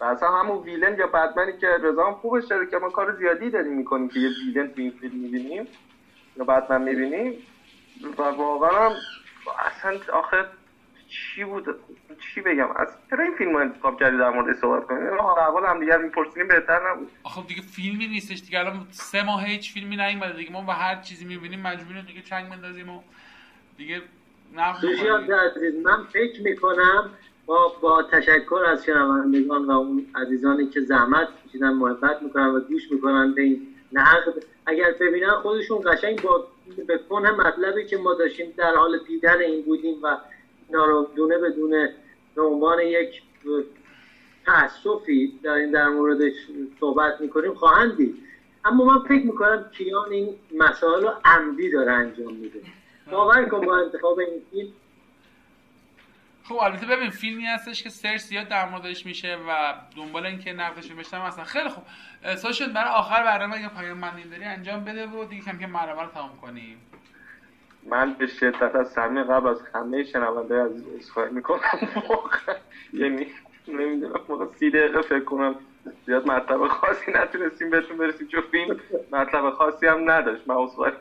و 0.00 0.04
اصلا 0.04 0.28
همون 0.30 0.58
ویلن 0.58 0.98
یا 0.98 1.06
بتمنی 1.06 1.52
که 1.60 1.66
رضا 1.66 2.06
هم 2.06 2.14
خوبش 2.14 2.44
داره 2.44 2.66
که 2.66 2.78
ما 2.78 2.90
کار 2.90 3.16
زیادی 3.16 3.50
داریم 3.50 3.72
می‌کنیم 3.72 4.08
که 4.08 4.20
یه 4.20 4.28
ویلن 4.28 4.66
تو 4.66 4.80
این 4.80 4.90
فیلم 4.90 5.16
می‌بینیم 5.16 5.68
یا 6.36 6.44
بتمن 6.44 6.82
می‌بینیم. 6.82 7.46
و 8.18 8.22
واقعا 8.22 8.90
اصلا 9.66 9.98
آخه 10.12 10.44
چی 11.14 11.44
بود؟ 11.44 11.64
چی 12.20 12.40
بگم؟ 12.40 12.68
از 12.76 12.88
چرا 13.10 13.24
این 13.24 13.34
فیلم 13.34 13.56
انتخاب 13.56 14.00
کردی 14.00 14.18
در 14.18 14.30
مورد 14.30 14.56
صحبت 14.56 14.86
کنیم 14.86 15.20
حال 15.20 15.38
اول 15.38 15.68
هم 15.68 15.80
دیگر 15.80 15.98
می‌پرسیم 15.98 16.48
بهتر 16.48 16.90
نبود. 16.90 17.10
آخه 17.22 17.42
دیگه 17.42 17.62
فیلمی 17.62 18.06
نیستش 18.06 18.40
دیگه. 18.40 18.58
الان 18.58 18.86
سه 18.90 19.22
ماه 19.22 19.44
هیچ 19.44 19.72
فیلمی 19.72 19.96
نیومده 19.96 20.36
دیگه. 20.36 20.52
ما 20.52 20.62
با 20.62 20.72
هر 20.72 21.00
چیزی 21.02 21.24
می‌بینیم 21.24 21.60
مجبوریم 21.60 22.02
دیگه 22.02 22.22
چنگ 22.22 22.50
بندازیم 22.50 22.88
و 22.90 23.00
دیگه 23.76 24.02
من 25.84 26.04
فکر 26.12 26.42
می‌کنم 26.42 27.10
با, 27.46 27.72
با 27.80 28.02
تشکر 28.02 28.60
از 28.68 28.84
شنوندگان 28.84 29.64
و 29.64 29.70
اون 29.70 30.06
عزیزانی 30.14 30.66
که 30.66 30.80
زحمت 30.80 31.28
کشیدن 31.48 31.72
محبت 31.72 32.22
می‌کنن 32.22 32.46
و 32.46 32.60
گوش 32.60 32.92
می‌کنن 32.92 33.34
به 33.34 33.42
این 33.42 33.66
نقد 33.92 34.44
اگر 34.66 34.92
ببینن 35.00 35.30
خودشون 35.30 35.80
قشنگ 35.86 36.22
با 36.22 36.48
به 36.86 36.98
کنه 37.10 37.30
مطلبی 37.30 37.86
که 37.86 37.96
ما 37.96 38.14
داشتیم 38.14 38.54
در 38.56 38.74
حال 38.74 38.98
دیدن 39.06 39.38
این 39.40 39.64
بودیم 39.64 39.94
و 40.02 40.16
اینا 40.68 40.84
رو 40.84 41.10
دونه 41.16 41.38
به 41.38 41.50
دونه 41.50 41.94
به 42.34 42.42
عنوان 42.42 42.80
یک 42.80 43.22
تأسفی 44.46 45.38
در 45.42 45.50
این 45.50 45.70
در 45.70 45.88
موردش 45.88 46.32
صحبت 46.80 47.20
می‌کنیم 47.20 47.54
خواهند 47.54 47.96
دید. 47.96 48.16
اما 48.64 48.84
من 48.84 48.98
فکر 49.08 49.26
می‌کنم 49.26 49.70
کیان 49.76 50.12
این 50.12 50.34
مسائل 50.56 51.02
رو 51.02 51.12
عمدی 51.24 51.70
داره 51.70 51.92
انجام 51.92 52.34
میده. 52.34 52.60
باور 53.10 53.48
کن 53.48 53.60
با 53.60 53.76
انتخاب 53.76 54.18
این 54.18 54.42
فیلم. 54.50 54.72
خب 56.44 56.54
البته 56.54 56.86
ببین 56.86 57.10
فیلمی 57.10 57.44
هستش 57.44 57.82
که 57.82 57.88
سرچ 57.88 58.20
زیاد 58.20 58.48
در 58.48 58.68
موردش 58.68 59.06
میشه 59.06 59.38
و 59.48 59.74
دنبال 59.96 60.26
اینکه 60.26 60.52
نقدش 60.52 60.92
بشتم 60.92 61.20
اصلا 61.20 61.44
خیلی 61.44 61.68
خوب. 61.68 61.84
سوشن 62.36 62.72
برای 62.72 62.90
آخر 62.90 63.22
برنامه 63.24 63.56
اگه 63.56 63.68
پایان 63.68 63.98
من 63.98 64.10
داری 64.30 64.44
انجام 64.44 64.84
بده 64.84 65.06
و 65.06 65.24
دیگه 65.24 65.42
کم 65.42 65.58
که 65.58 65.66
برنامه 65.66 66.02
رو 66.02 66.08
تمام 66.08 66.36
کنیم. 66.42 66.78
من 67.86 68.12
به 68.12 68.26
شدت 68.26 68.74
از 68.74 68.88
صمیم 68.88 69.22
قبل 69.22 69.48
از 69.48 69.58
همه 69.74 70.04
شنونده 70.04 70.54
از 70.54 70.72
اسخای 70.98 71.30
می‌کنم. 71.30 71.60
یعنی 72.92 73.26
نمی‌دونم 73.68 74.20
موقع 74.28 74.46
سی 74.58 74.70
دقیقه 74.70 75.02
فکر 75.02 75.24
کنم 75.24 75.54
زیاد 76.06 76.26
مطلب 76.26 76.66
خاصی 76.66 77.12
نتونستیم 77.12 77.70
بهتون 77.70 77.96
برسیم 77.96 78.26
چون 78.26 78.42
فیلم 78.50 78.80
مطلب 79.12 79.50
خاصی 79.50 79.86
هم 79.86 80.10
نداشت. 80.10 80.48
من 80.48 80.56
اسخای 80.56 80.92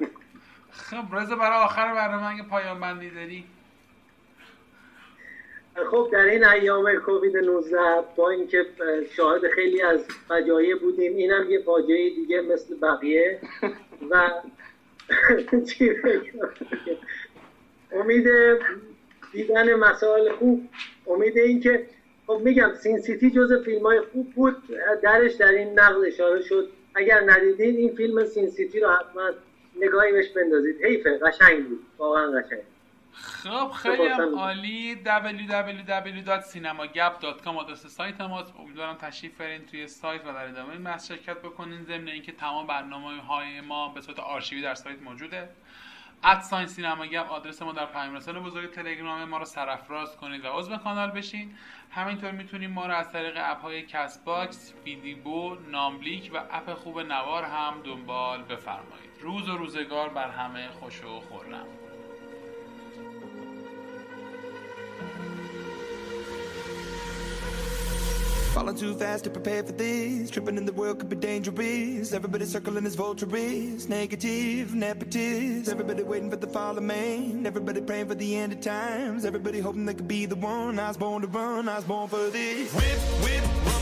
خب 0.71 1.15
رضا 1.15 1.35
برای 1.35 1.63
آخر 1.63 1.93
برنامه 1.93 2.27
اگه 2.27 2.43
پایان 2.43 2.79
بندی 2.79 3.09
داری؟ 3.09 3.45
خب 5.91 6.09
در 6.11 6.19
این 6.19 6.45
ایام 6.45 6.95
کووید 6.95 7.37
19 7.37 7.77
با 8.15 8.29
اینکه 8.29 8.65
شاهد 9.15 9.41
خیلی 9.55 9.81
از 9.81 10.07
فجایع 10.27 10.75
بودیم 10.75 11.15
اینم 11.15 11.51
یه 11.51 11.59
فاجعه 11.59 12.09
دیگه 12.09 12.41
مثل 12.41 12.79
بقیه. 12.79 13.39
و 14.09 14.29
امید 17.91 18.27
دیدن 19.31 19.73
مسائل 19.73 20.31
خوب. 20.31 20.69
امید 21.07 21.37
اینکه 21.37 21.87
خب 22.27 22.41
میگم 22.43 22.73
سین 22.73 22.99
سیتی 22.99 23.31
جز 23.31 23.53
فیلم 23.65 23.83
های 23.83 24.01
خوب 24.01 24.33
بود. 24.33 24.55
درش 25.01 25.33
در 25.33 25.51
این 25.51 25.79
نقل 25.79 26.05
اشاره 26.05 26.41
شد. 26.41 26.69
اگر 26.95 27.23
ندیدین 27.25 27.77
این 27.77 27.95
فیلم 27.95 28.25
سین 28.25 28.49
سیتی 28.49 28.79
رو 28.79 28.89
حتما 28.89 29.31
نگاهی 29.75 30.11
بهش 30.11 30.29
بندازید. 30.29 30.85
حیفه 30.85 31.17
قشنگ 31.17 31.67
بود. 31.67 31.79
واقعا 31.97 32.31
قشنگ 32.31 32.59
خب 33.13 33.71
خیلی 33.71 34.07
هم 34.07 34.35
عالی. 34.35 35.03
www.cinemagap.com 35.05 37.47
آدرس 37.47 37.87
سایت 37.87 38.21
ماست. 38.21 38.53
امیدوارم 38.59 38.95
تشریف 38.95 39.37
برین 39.37 39.65
توی 39.65 39.87
سایت 39.87 40.21
و 40.25 40.33
در 40.33 40.47
ادامه 40.47 40.69
این 40.69 40.83
بحث 40.83 41.07
شرکت 41.07 41.37
بکنین. 41.37 41.83
ضمن 41.83 42.07
اینکه 42.07 42.31
تمام 42.31 42.67
برنامه 42.67 43.21
های 43.21 43.61
ما 43.61 43.89
به 43.89 44.01
صورت 44.01 44.19
آرشیوی 44.19 44.61
در 44.61 44.75
سایت 44.75 45.01
موجوده. 45.01 45.49
ساین 46.41 46.67
سینما 46.67 47.05
گپ 47.05 47.31
آدرس 47.31 47.61
ما 47.61 47.71
در 47.71 47.85
پیام 47.85 48.19
بزرگ 48.19 48.71
تلگرام 48.71 49.23
ما 49.23 49.37
رو 49.37 49.45
سرفراز 49.45 50.17
کنید 50.17 50.45
و 50.45 50.47
عضو 50.47 50.77
کانال 50.77 51.11
بشین. 51.11 51.55
همینطور 51.91 52.31
می‌تونید 52.31 52.69
ما 52.69 52.85
رو 52.85 52.93
از 52.93 53.11
طریق 53.11 53.33
اپ 53.37 53.61
های 53.61 53.81
کس 53.81 54.17
باکس، 54.17 54.73
فیدیبو، 54.83 55.57
ناملیک 55.71 56.31
و 56.33 56.37
اپ 56.51 56.73
خوب 56.73 56.99
نوار 56.99 57.43
هم 57.43 57.73
دنبال 57.83 58.43
بفرمایید. 58.43 59.11
روز 59.21 59.49
و 59.49 59.57
روزگار 59.57 60.09
بر 60.09 60.29
همه 60.29 60.67
خوش 60.67 61.03
و 61.03 61.19
خورم. 61.19 61.65
Falling 68.53 68.75
too 68.75 68.93
fast 68.93 69.23
to 69.23 69.31
prepare 69.31 69.63
for 69.63 69.71
this. 69.71 70.29
Tripping 70.29 70.57
in 70.57 70.65
the 70.67 70.73
world 70.73 70.99
could 70.99 71.09
be 71.09 71.15
dangerous. 71.15 72.13
Everybody 72.13 72.45
circling 72.45 72.85
as 72.85 72.93
vultures. 72.93 73.89
Negative, 73.89 74.69
nepotist. 74.69 75.69
Everybody 75.69 76.03
waiting 76.03 76.29
for 76.29 76.35
the 76.35 76.45
fall 76.45 76.77
of 76.77 76.83
man. 76.83 77.47
Everybody 77.47 77.81
praying 77.81 78.09
for 78.09 78.15
the 78.15 78.35
end 78.35 78.53
of 78.53 78.61
times. 78.61 79.25
Everybody 79.25 79.59
hoping 79.59 79.87
they 79.87 79.95
could 79.95 80.07
be 80.07 80.27
the 80.27 80.35
one. 80.35 80.77
I 80.77 80.89
was 80.89 80.97
born 80.97 81.23
to 81.23 81.27
run. 81.27 81.67
I 81.67 81.77
was 81.77 81.85
born 81.85 82.07
for 82.07 82.29
this. 82.29 82.71
Whip, 82.75 82.99
whip, 83.23 83.43
run 83.65 83.72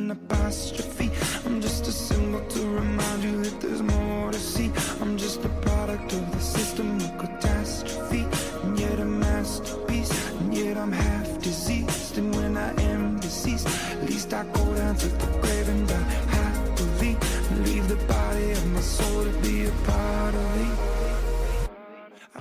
an 0.00 0.10
apostrophe. 0.12 1.10
I'm 1.44 1.60
just 1.60 1.86
a 1.86 1.92
symbol 1.92 2.40
to 2.40 2.60
remind 2.68 3.22
you 3.22 3.42
that 3.44 3.60
there's 3.60 3.82
more 3.82 4.32
to 4.32 4.38
see. 4.38 4.72
I'm 5.00 5.16
just 5.18 5.44
a 5.44 5.48
product 5.66 6.12
of 6.12 6.24
the 6.32 6.40
system 6.40 6.96
of 6.96 7.18
catastrophe. 7.18 8.24
And 8.62 8.78
yet 8.78 8.98
a 8.98 9.04
masterpiece. 9.04 10.12
And 10.40 10.56
yet 10.56 10.76
I'm 10.78 10.92
half 10.92 11.28
diseased. 11.42 12.16
And 12.18 12.34
when 12.34 12.56
I 12.56 12.70
am 12.92 13.20
deceased, 13.20 13.68
at 13.92 14.02
least 14.10 14.32
I 14.32 14.44
go 14.58 14.64
down 14.74 14.94
to 14.96 15.08
the 15.08 15.26
grave 15.42 15.68
and 15.68 15.86
die 15.86 16.10
happily. 16.38 17.16
And 17.50 17.58
leave 17.68 17.86
the 17.88 18.00
body 18.14 18.52
of 18.52 18.66
my 18.72 18.80
soul 18.80 19.24
to 19.24 19.32
be 19.44 19.66
a 19.66 19.74
part 19.90 20.34
of 20.34 20.46
me. 20.56 20.66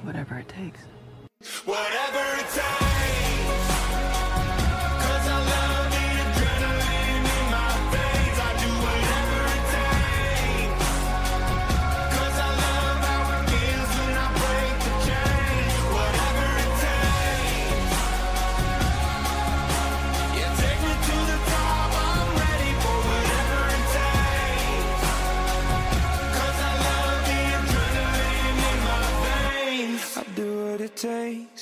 Whatever 0.07 0.39
it 0.39 0.47
takes. 0.47 0.81
Whatever 1.65 2.23
it 2.41 2.49
takes. 2.57 2.88
takes 31.01 31.58